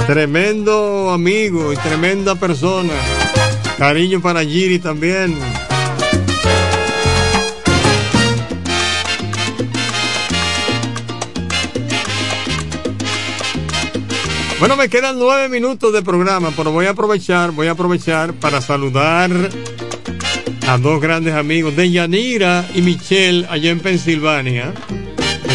Tremendo 0.05 1.09
amigo 1.09 1.71
y 1.71 1.77
tremenda 1.77 2.35
persona. 2.35 2.91
Cariño 3.77 4.21
para 4.21 4.43
Giri 4.43 4.79
también. 4.79 5.33
Bueno, 14.59 14.75
me 14.75 14.89
quedan 14.89 15.17
nueve 15.17 15.47
minutos 15.47 15.93
de 15.93 16.01
programa, 16.01 16.51
pero 16.57 16.73
voy 16.73 16.87
a 16.87 16.89
aprovechar, 16.89 17.51
voy 17.51 17.67
a 17.67 17.71
aprovechar 17.71 18.33
para 18.33 18.59
saludar 18.59 19.31
a 20.67 20.77
dos 20.77 20.99
grandes 20.99 21.33
amigos 21.35 21.73
de 21.77 21.89
Yanira 21.89 22.67
y 22.75 22.81
Michelle 22.81 23.47
allá 23.49 23.71
en 23.71 23.79
Pensilvania. 23.79 24.73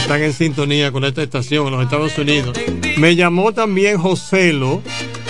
Están 0.07 0.23
en 0.23 0.33
sintonía 0.33 0.93
con 0.93 1.05
esta 1.05 1.21
estación 1.21 1.67
en 1.67 1.73
los 1.73 1.83
Estados 1.83 2.17
Unidos. 2.17 2.57
Me 2.97 3.17
llamó 3.17 3.51
también 3.51 3.99
Joselo, 3.99 4.81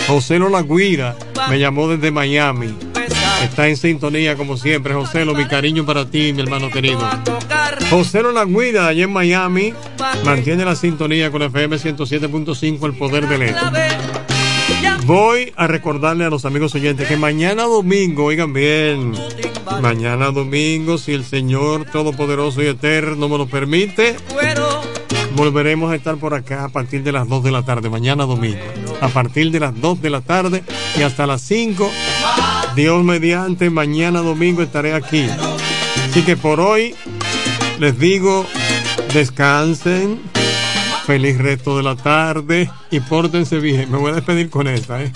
Joselo 0.05 0.49
La 0.49 0.61
Guira, 0.61 1.15
me 1.49 1.57
llamó 1.57 1.87
desde 1.87 2.11
Miami. 2.11 2.75
Está 3.41 3.67
en 3.69 3.75
sintonía 3.75 4.35
como 4.35 4.55
siempre, 4.55 4.93
Joselo, 4.93 5.33
mi 5.33 5.47
cariño 5.47 5.83
para 5.83 6.05
ti, 6.05 6.31
mi 6.31 6.43
hermano 6.43 6.69
querido. 6.69 6.99
Joselo 7.89 8.31
La 8.31 8.45
Guira, 8.45 8.85
allá 8.85 9.05
en 9.05 9.13
Miami, 9.13 9.73
mantiene 10.23 10.63
la 10.63 10.75
sintonía 10.75 11.31
con 11.31 11.41
FM 11.41 11.77
107.5, 11.77 12.85
el 12.85 12.93
poder 12.93 13.27
del 13.27 13.41
éter. 13.41 13.63
Voy 15.07 15.53
a 15.55 15.65
recordarle 15.65 16.25
a 16.25 16.29
los 16.29 16.45
amigos 16.45 16.75
oyentes 16.75 17.07
que 17.07 17.17
mañana 17.17 17.63
domingo, 17.63 18.25
oigan 18.25 18.53
bien, 18.53 19.13
mañana 19.81 20.31
domingo, 20.31 20.97
si 20.97 21.13
el 21.13 21.23
Señor 21.23 21.85
Todopoderoso 21.85 22.61
y 22.61 22.67
Eterno 22.67 23.29
me 23.29 23.37
lo 23.37 23.47
permite, 23.47 24.17
volveremos 25.37 25.91
a 25.91 25.95
estar 25.95 26.17
por 26.17 26.33
acá 26.33 26.65
a 26.65 26.69
partir 26.69 27.03
de 27.03 27.11
las 27.11 27.29
2 27.29 27.43
de 27.43 27.51
la 27.51 27.63
tarde, 27.63 27.89
mañana 27.89 28.25
domingo, 28.25 28.57
a 28.99 29.07
partir 29.07 29.51
de 29.51 29.59
las 29.59 29.79
2 29.79 30.01
de 30.01 30.09
la 30.09 30.21
tarde 30.21 30.63
y 30.97 31.03
hasta 31.03 31.27
las 31.27 31.41
5. 31.43 31.89
Dios 32.75 33.03
mediante, 33.03 33.69
mañana 33.69 34.21
domingo 34.21 34.63
estaré 34.63 34.93
aquí. 34.93 35.27
Así 36.09 36.23
que 36.23 36.35
por 36.35 36.59
hoy 36.59 36.95
les 37.79 37.97
digo, 37.99 38.47
descansen, 39.13 40.19
feliz 41.05 41.37
resto 41.37 41.77
de 41.77 41.83
la 41.83 41.95
tarde 41.95 42.69
y 42.89 42.99
pórtense 42.99 43.59
bien. 43.59 43.91
Me 43.91 43.99
voy 43.99 44.11
a 44.11 44.15
despedir 44.15 44.49
con 44.49 44.67
esta, 44.67 45.03
¿eh? 45.03 45.13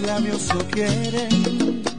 Labios 0.00 0.54
lo 0.54 0.64
quieren? 0.68 1.95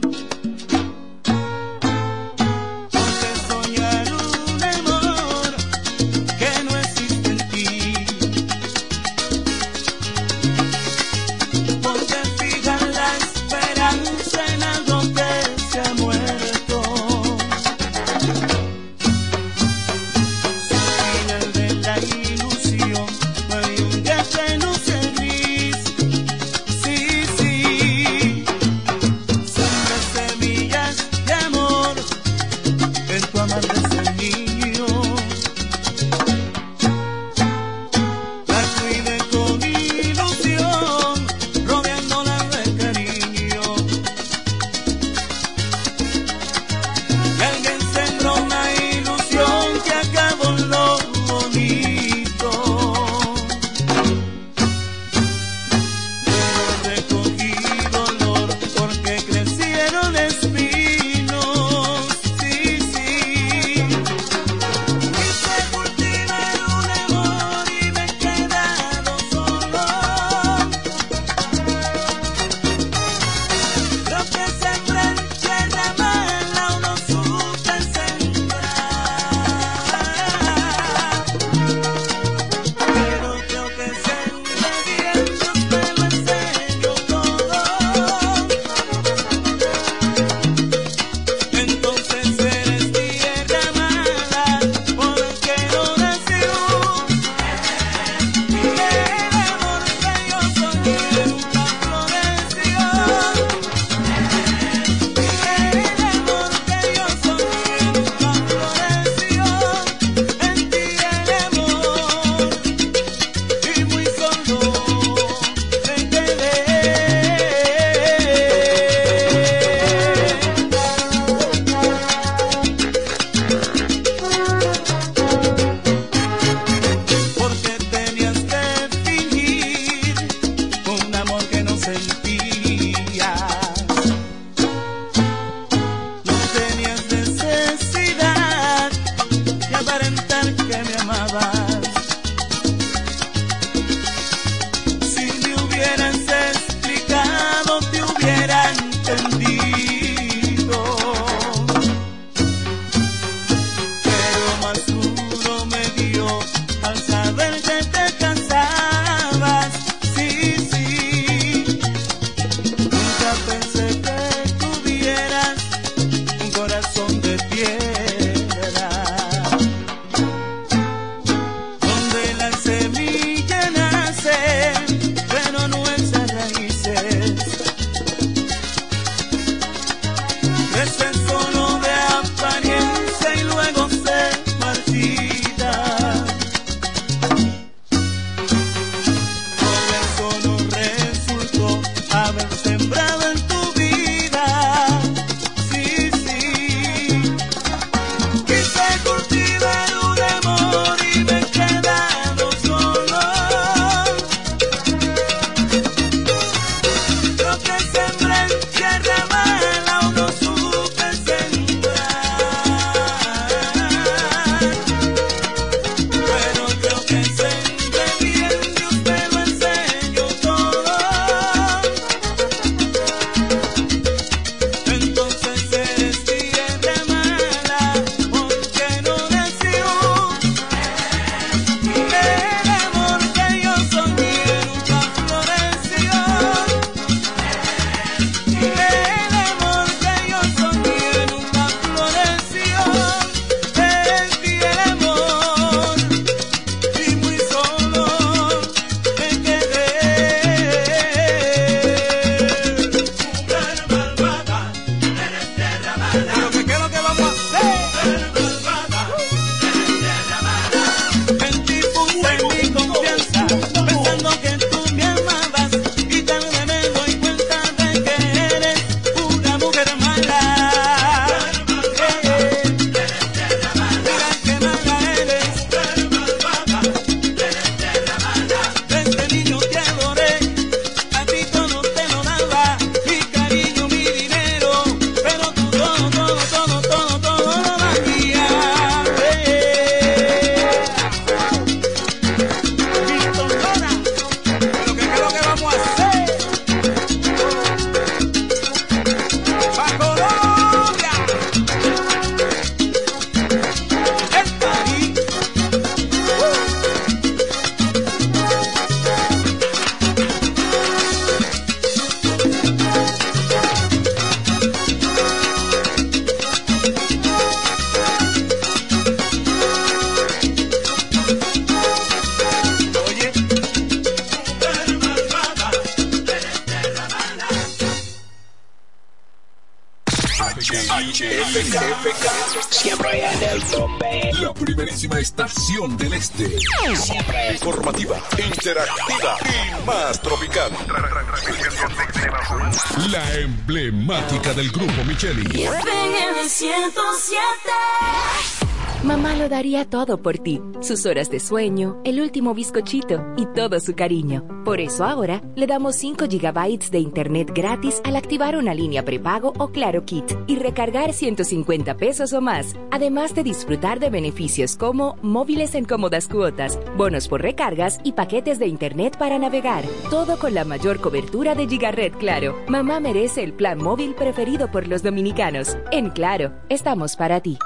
Todo 349.90 350.22
por 350.22 350.38
ti, 350.38 350.62
sus 350.80 351.04
horas 351.04 351.30
de 351.30 351.40
sueño, 351.40 352.00
el 352.04 352.20
último 352.20 352.54
bizcochito 352.54 353.22
y 353.36 353.46
todo 353.54 353.78
su 353.80 353.94
cariño. 353.94 354.42
Por 354.64 354.80
eso 354.80 355.04
ahora 355.04 355.42
le 355.56 355.66
damos 355.66 355.96
5 355.96 356.24
GB 356.26 356.90
de 356.90 356.98
internet 356.98 357.52
gratis 357.54 358.00
al 358.04 358.16
activar 358.16 358.56
una 358.56 358.72
línea 358.72 359.04
prepago 359.04 359.52
o 359.58 359.68
Claro 359.68 360.04
Kit 360.04 360.24
y 360.46 360.56
recargar 360.56 361.12
150 361.12 361.96
pesos 361.96 362.32
o 362.32 362.40
más, 362.40 362.76
además 362.90 363.34
de 363.34 363.44
disfrutar 363.44 364.00
de 364.00 364.08
beneficios 364.10 364.76
como 364.76 365.16
móviles 365.22 365.74
en 365.74 365.84
cómodas 365.84 366.28
cuotas, 366.28 366.78
bonos 366.96 367.28
por 367.28 367.42
recargas 367.42 367.98
y 368.04 368.12
paquetes 368.12 368.58
de 368.58 368.68
internet 368.68 369.18
para 369.18 369.38
navegar. 369.38 369.84
Todo 370.10 370.38
con 370.38 370.54
la 370.54 370.64
mayor 370.64 371.00
cobertura 371.00 371.54
de 371.54 371.66
Gigaret 371.66 372.16
Claro. 372.16 372.56
Mamá 372.68 373.00
merece 373.00 373.44
el 373.44 373.52
plan 373.52 373.78
móvil 373.78 374.14
preferido 374.14 374.70
por 374.70 374.88
los 374.88 375.02
dominicanos. 375.02 375.76
En 375.92 376.08
Claro, 376.10 376.52
estamos 376.70 377.16
para 377.16 377.40
ti. 377.40 377.58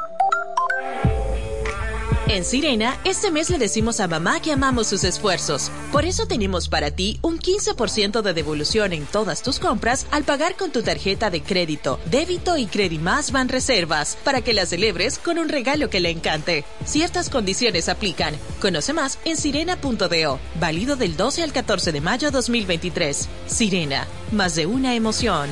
En 2.32 2.46
Sirena, 2.46 2.98
este 3.04 3.30
mes 3.30 3.50
le 3.50 3.58
decimos 3.58 4.00
a 4.00 4.08
mamá 4.08 4.40
que 4.40 4.52
amamos 4.52 4.86
sus 4.86 5.04
esfuerzos. 5.04 5.70
Por 5.92 6.06
eso 6.06 6.24
tenemos 6.24 6.66
para 6.70 6.90
ti 6.90 7.18
un 7.20 7.38
15% 7.38 8.22
de 8.22 8.32
devolución 8.32 8.94
en 8.94 9.04
todas 9.04 9.42
tus 9.42 9.58
compras 9.58 10.06
al 10.10 10.24
pagar 10.24 10.56
con 10.56 10.72
tu 10.72 10.82
tarjeta 10.82 11.28
de 11.28 11.42
crédito, 11.42 12.00
débito 12.10 12.56
y 12.56 12.64
Credimás 12.64 13.32
Van 13.32 13.50
Reservas 13.50 14.16
para 14.24 14.40
que 14.40 14.54
la 14.54 14.64
celebres 14.64 15.18
con 15.18 15.38
un 15.38 15.50
regalo 15.50 15.90
que 15.90 16.00
le 16.00 16.08
encante. 16.08 16.64
Ciertas 16.86 17.28
condiciones 17.28 17.90
aplican. 17.90 18.34
Conoce 18.62 18.94
más 18.94 19.18
en 19.26 19.36
sirena.do. 19.36 20.38
Válido 20.58 20.96
del 20.96 21.18
12 21.18 21.42
al 21.42 21.52
14 21.52 21.92
de 21.92 22.00
mayo 22.00 22.30
2023. 22.30 23.28
Sirena, 23.46 24.06
más 24.30 24.54
de 24.54 24.64
una 24.64 24.94
emoción. 24.94 25.50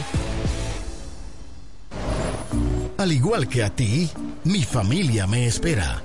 Al 2.96 3.12
igual 3.12 3.50
que 3.50 3.64
a 3.64 3.68
ti, 3.68 4.08
mi 4.44 4.62
familia 4.62 5.26
me 5.26 5.44
espera. 5.44 6.04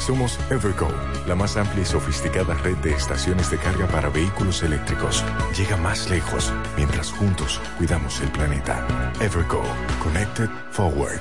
Somos 0.00 0.38
Evergo, 0.48 0.88
la 1.26 1.34
más 1.34 1.58
amplia 1.58 1.82
y 1.82 1.86
sofisticada 1.86 2.54
red 2.54 2.76
de 2.78 2.92
estaciones 2.92 3.50
de 3.50 3.58
carga 3.58 3.86
para 3.86 4.08
vehículos 4.08 4.62
eléctricos. 4.62 5.22
Llega 5.56 5.76
más 5.76 6.08
lejos 6.08 6.50
mientras 6.74 7.12
juntos 7.12 7.60
cuidamos 7.76 8.18
el 8.22 8.32
planeta. 8.32 8.86
Evergo, 9.20 9.62
Connected 10.02 10.48
Forward. 10.70 11.20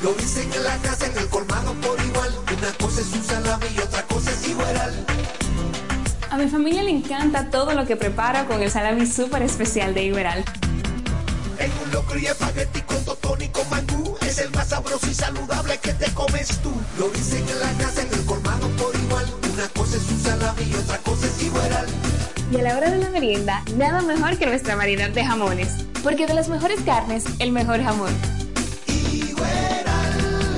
Lo 0.00 0.12
dicen 0.14 0.48
en 0.52 0.62
la 0.62 0.76
casa, 0.76 1.06
en 1.06 1.18
el 1.18 1.26
colmado 1.26 1.74
por 1.74 1.98
igual. 2.06 2.32
Una 2.56 2.72
cosa 2.78 3.00
es 3.00 3.12
un 3.12 3.22
salami 3.24 3.66
y 3.76 3.78
otra 3.80 4.02
cosa 4.04 4.30
es 4.30 4.48
igual. 4.48 5.06
A 6.30 6.36
mi 6.36 6.48
familia 6.48 6.84
le 6.84 6.90
encanta 6.90 7.50
todo 7.50 7.74
lo 7.74 7.84
que 7.84 7.96
preparo 7.96 8.46
con 8.46 8.62
el 8.62 8.70
salami 8.70 9.06
súper 9.06 9.42
especial 9.42 9.92
de 9.92 10.04
Iberal. 10.04 10.44
En 11.58 11.72
un 11.84 11.90
locro 11.92 12.18
y 12.18 12.26
espagueti 12.26 12.82
con 12.82 13.04
totón 13.04 13.42
y 13.42 13.48
con 13.48 13.68
mangú. 13.70 14.16
Es 14.22 14.38
el 14.38 14.50
más 14.50 14.68
sabroso 14.68 15.06
y 15.10 15.14
saludable 15.14 15.78
que 15.78 15.92
te 15.92 16.12
comes 16.12 16.48
tú. 16.58 16.72
Lo 16.98 17.08
dicen 17.10 17.44
en 17.48 17.60
la 17.60 17.72
casa, 17.84 18.02
en 18.02 18.12
el 18.12 18.24
colmado 18.24 18.68
por 18.76 18.94
igual. 18.94 19.26
Una 19.52 19.68
cosa 19.68 19.96
es 19.96 20.08
un 20.10 20.20
salami 20.20 20.62
y 20.62 20.74
otra 20.74 20.98
cosa 20.98 21.26
es 21.26 21.42
igual. 21.42 21.86
Y 22.50 22.56
a 22.56 22.62
la 22.62 22.76
hora 22.76 22.90
de 22.90 22.98
la 22.98 23.10
merienda, 23.10 23.62
nada 23.76 24.00
mejor 24.02 24.38
que 24.38 24.46
nuestra 24.46 24.74
variedad 24.76 25.10
de 25.10 25.24
jamones. 25.24 25.68
Porque 26.02 26.26
de 26.26 26.34
las 26.34 26.48
mejores 26.48 26.80
carnes, 26.82 27.24
el 27.40 27.52
mejor 27.52 27.82
jamón. 27.82 28.14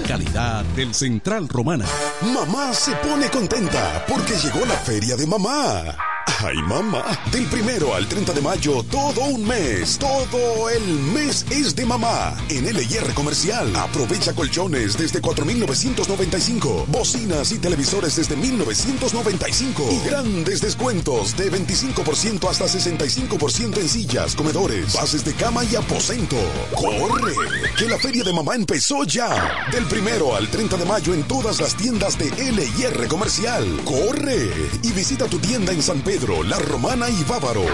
Calidad 0.07 0.65
del 0.77 0.93
Central 0.93 1.49
Romana. 1.49 1.87
Mamá 2.35 2.75
se 2.75 2.93
pone 2.97 3.31
contenta 3.31 4.05
porque 4.09 4.35
llegó 4.35 4.67
la 4.67 4.75
feria 4.75 5.17
de 5.17 5.27
mamá. 5.27 5.97
Ay, 6.43 6.57
mamá. 6.63 7.05
Del 7.31 7.45
primero 7.47 7.95
al 7.95 8.09
30 8.09 8.33
de 8.33 8.41
mayo, 8.41 8.83
todo 8.85 9.25
un 9.25 9.47
mes. 9.47 9.99
Todo 9.99 10.71
el 10.71 10.99
mes 11.13 11.45
es 11.51 11.77
de 11.77 11.85
mamá. 11.85 12.35
En 12.49 12.65
LIR 12.65 13.13
Comercial. 13.13 13.77
Aprovecha 13.77 14.33
colchones 14.33 14.97
desde 14.97 15.21
4,995. 15.21 16.87
Bocinas 16.89 17.53
y 17.53 17.59
televisores 17.59 18.17
desde 18.17 18.37
1,995. 18.37 19.89
Y 19.93 20.09
grandes 20.09 20.63
descuentos 20.63 21.37
de 21.37 21.53
25% 21.53 22.49
hasta 22.49 22.65
65% 22.65 23.77
en 23.79 23.89
sillas, 23.89 24.35
comedores, 24.35 24.95
bases 24.95 25.23
de 25.27 25.35
cama 25.35 25.63
y 25.65 25.77
aposento. 25.77 26.37
¡Corre! 26.75 27.35
Que 27.77 27.87
la 27.87 27.99
feria 27.99 28.25
de 28.25 28.33
mamá 28.33 28.55
empezó 28.55 29.05
ya. 29.05 29.69
Del 29.73 29.85
primero 29.85 30.35
al 30.35 30.49
30 30.49 30.79
de 30.79 30.85
mayo 30.87 31.13
en 31.13 31.23
todas 31.25 31.61
las 31.61 31.77
tiendas 31.77 32.17
de 32.17 32.31
LIR 32.31 33.09
Comercial. 33.09 33.67
¡Corre! 33.85 34.71
Y 34.83 34.93
visita 34.93 35.27
tu 35.27 35.39
tienda 35.39 35.73
en 35.73 35.83
San 35.83 36.01
Pedro. 36.01 36.30
La 36.31 36.59
Romana 36.61 37.11
y 37.11 37.25
Bávaro. 37.25 37.65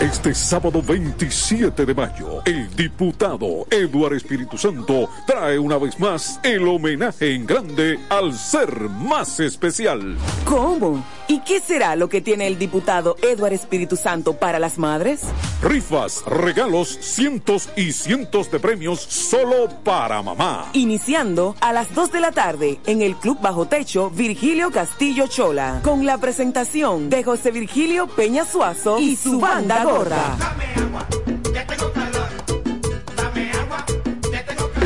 Este 0.00 0.34
sábado 0.34 0.82
27 0.82 1.86
de 1.86 1.94
mayo, 1.94 2.42
el 2.44 2.68
diputado 2.76 3.66
Eduardo 3.70 4.14
Espíritu 4.14 4.58
Santo 4.58 5.08
trae 5.26 5.58
una 5.58 5.78
vez 5.78 5.98
más 5.98 6.38
el 6.42 6.68
homenaje 6.68 7.34
en 7.34 7.46
grande 7.46 7.98
al 8.10 8.34
ser 8.34 8.70
más 8.90 9.40
especial. 9.40 10.18
¿Cómo? 10.44 11.02
¿Y 11.28 11.40
qué 11.40 11.60
será 11.60 11.96
lo 11.96 12.08
que 12.08 12.20
tiene 12.20 12.46
el 12.46 12.58
diputado 12.58 13.16
Eduardo 13.22 13.54
Espíritu 13.54 13.96
Santo 13.96 14.34
para 14.34 14.58
las 14.58 14.78
madres? 14.78 15.22
Rifas, 15.62 16.24
regalos, 16.26 16.98
cientos 17.00 17.68
y 17.76 17.92
cientos 17.92 18.50
de 18.50 18.58
premios 18.60 19.00
solo 19.00 19.68
para 19.84 20.22
mamá. 20.22 20.70
Iniciando 20.72 21.54
a 21.60 21.72
las 21.72 21.94
2 21.94 22.12
de 22.12 22.20
la 22.20 22.32
tarde 22.32 22.80
en 22.86 23.02
el 23.02 23.16
Club 23.16 23.38
Bajo 23.40 23.66
Techo 23.66 24.10
Virgilio 24.10 24.70
Castillo 24.70 25.26
Chola, 25.26 25.80
con 25.82 26.04
la 26.06 26.18
presentación 26.18 27.10
de 27.10 27.22
José 27.22 27.50
Virgilio 27.50 28.06
Peña 28.08 28.44
Suazo 28.44 28.98
y 28.98 29.16
su 29.16 29.38
banda 29.40 29.84
gorda. 29.84 30.36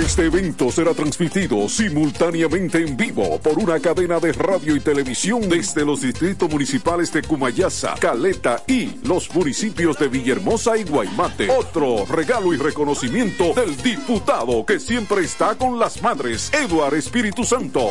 Este 0.07 0.27
evento 0.27 0.71
será 0.71 0.95
transmitido 0.95 1.69
simultáneamente 1.69 2.79
en 2.79 2.97
vivo 2.97 3.41
por 3.41 3.59
una 3.59 3.81
cadena 3.81 4.21
de 4.21 4.33
radio 4.33 4.77
y 4.77 4.81
televisión 4.81 5.49
desde 5.49 5.85
los 5.85 6.01
distritos 6.03 6.49
municipales 6.49 7.13
de 7.13 7.23
Cumayasa, 7.23 7.97
Caleta 7.99 8.63
y 8.69 9.01
los 9.05 9.35
municipios 9.35 9.99
de 9.99 10.07
Villahermosa 10.07 10.79
y 10.79 10.85
Guaymate. 10.85 11.51
Otro 11.51 12.07
regalo 12.07 12.55
y 12.55 12.57
reconocimiento 12.57 13.53
del 13.55 13.77
diputado 13.79 14.65
que 14.65 14.79
siempre 14.79 15.25
está 15.25 15.57
con 15.57 15.77
las 15.77 16.01
madres, 16.01 16.53
Eduard 16.55 16.95
Espíritu 16.95 17.43
Santo. 17.43 17.91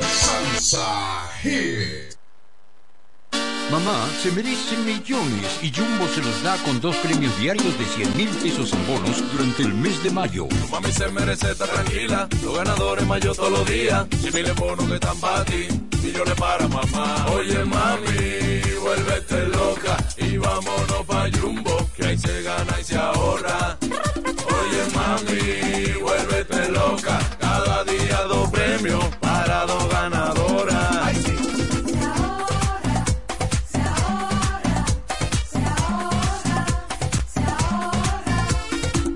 Salsa 0.00 1.28
Hit. 1.42 2.14
Mamá 3.70 4.08
se 4.22 4.30
merece 4.30 4.76
millones 4.76 5.58
y 5.62 5.72
Jumbo 5.72 6.06
se 6.06 6.20
los 6.20 6.42
da 6.42 6.56
con 6.64 6.80
dos 6.80 6.94
premios 6.96 7.36
diarios 7.40 7.76
de 7.78 7.84
100 7.84 8.16
mil 8.16 8.28
pesos 8.28 8.72
en 8.72 8.86
bonos 8.86 9.32
durante 9.32 9.62
el 9.62 9.74
mes 9.74 10.02
de 10.02 10.10
mayo. 10.10 10.46
Mami 10.70 10.92
se 10.92 11.08
merece 11.08 11.50
estar 11.50 11.68
tranquila, 11.68 12.28
los 12.42 12.56
ganadores 12.56 13.06
mayo 13.06 13.34
todos 13.34 13.50
los 13.50 13.66
días. 13.66 14.06
Si 14.20 14.30
miles 14.30 14.54
bonos 14.54 14.86
que 14.86 14.94
están 14.94 15.18
para 15.18 15.44
ti, 15.44 15.66
millones 16.04 16.34
para 16.34 16.68
mamá. 16.68 17.26
Oye 17.34 17.64
mami, 17.64 18.60
vuélvete 18.82 19.48
loca 19.48 19.96
y 20.18 20.36
vámonos 20.36 21.02
pa' 21.06 21.28
Jumbo, 21.32 21.76
que 21.96 22.04
ahí 22.06 22.18
se 22.18 22.42
gana 22.42 22.80
y 22.80 22.84
se 22.84 22.96
ahorra. 22.96 23.78
Oye 24.58 24.82
mami, 24.94 25.92
vuélvete 26.02 26.68
loca, 26.70 27.18
cada 27.40 27.84
día 27.84 28.18
dos 28.28 28.50
premios 28.50 29.04
para 29.20 29.66
dos 29.66 29.88
ganadoras. 29.88 30.96
Ay, 31.02 31.16
sí. 31.24 31.34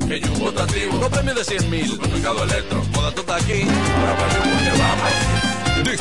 Que 0.08 0.26
Jumbo 0.26 0.48
está 0.48 0.62
activo, 0.62 0.98
dos 0.98 1.08
premios 1.10 1.36
de 1.36 1.44
100 1.44 1.70
mil. 1.70 1.86
Supermercado 1.86 2.44
Electro, 2.44 2.82
moda 2.94 3.12
tú 3.12 3.20
estás 3.20 3.42
aquí. 3.42 3.62
Ahora 3.62 4.16
para 4.16 4.34
Jumbo 4.34 4.78
vamos. 4.78 5.37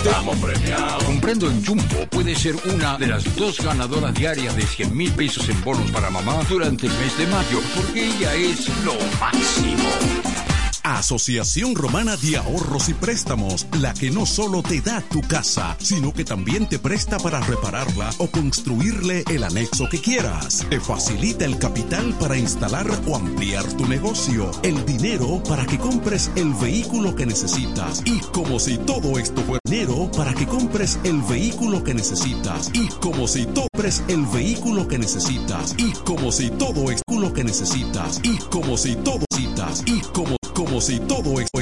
Estamos 0.07 0.37
premiados. 0.37 1.03
Comprando 1.03 1.49
en 1.49 1.65
Jumbo 1.65 2.07
puede 2.09 2.33
ser 2.33 2.55
una 2.73 2.97
de 2.97 3.07
las 3.07 3.35
dos 3.35 3.59
ganadoras 3.59 4.13
diarias 4.13 4.55
de 4.55 4.61
100 4.61 4.95
mil 4.95 5.11
pesos 5.11 5.49
en 5.49 5.61
bonos 5.65 5.91
para 5.91 6.09
mamá 6.09 6.39
durante 6.47 6.87
el 6.87 6.93
mes 6.93 7.17
de 7.17 7.27
mayo, 7.27 7.61
porque 7.75 8.07
ella 8.07 8.33
es 8.33 8.69
lo 8.85 8.93
máximo. 9.19 10.46
Asociación 10.95 11.75
Romana 11.75 12.15
de 12.15 12.37
Ahorros 12.37 12.87
y 12.87 12.93
Préstamos, 12.93 13.67
la 13.81 13.93
que 13.93 14.09
no 14.09 14.25
solo 14.25 14.63
te 14.63 14.79
da 14.79 15.01
tu 15.01 15.21
casa, 15.21 15.75
sino 15.79 16.13
que 16.13 16.23
también 16.23 16.69
te 16.69 16.79
presta 16.79 17.17
para 17.17 17.41
repararla 17.41 18.09
o 18.19 18.27
construirle 18.31 19.23
el 19.29 19.43
anexo 19.43 19.89
que 19.89 19.99
quieras. 19.99 20.65
Te 20.69 20.79
facilita 20.79 21.43
el 21.43 21.57
capital 21.57 22.13
para 22.19 22.37
instalar 22.37 22.87
o 23.05 23.15
ampliar 23.15 23.65
tu 23.73 23.85
negocio, 23.87 24.49
el 24.63 24.85
dinero 24.85 25.43
para 25.43 25.65
que 25.65 25.77
compres 25.77 26.31
el 26.35 26.53
vehículo 26.53 27.15
que 27.15 27.25
necesitas 27.25 28.01
y 28.05 28.19
como 28.19 28.59
si 28.59 28.77
todo 28.77 29.19
esto 29.19 29.41
fuera 29.41 29.59
dinero 29.65 30.09
para 30.15 30.33
que 30.33 30.45
compres 30.45 30.99
el 31.03 31.21
vehículo 31.23 31.83
que 31.83 31.93
necesitas 31.93 32.71
y 32.73 32.87
como 32.87 33.27
si 33.27 33.45
compres 33.45 34.03
el 34.07 34.25
vehículo 34.27 34.87
que 34.87 34.97
necesitas 34.97 35.75
y 35.77 35.91
como 36.05 36.31
si 36.31 36.49
todo 36.51 36.89
esto 36.91 37.19
lo 37.19 37.33
que 37.33 37.43
necesitas 37.43 38.19
y 38.23 38.37
como 38.37 38.77
si 38.77 38.95
todo 38.95 39.19
necesitas 39.31 39.83
y 39.85 40.01
como 40.13 40.36
como 40.57 40.81
si 40.81 40.99
todo 40.99 41.39
esto, 41.39 41.61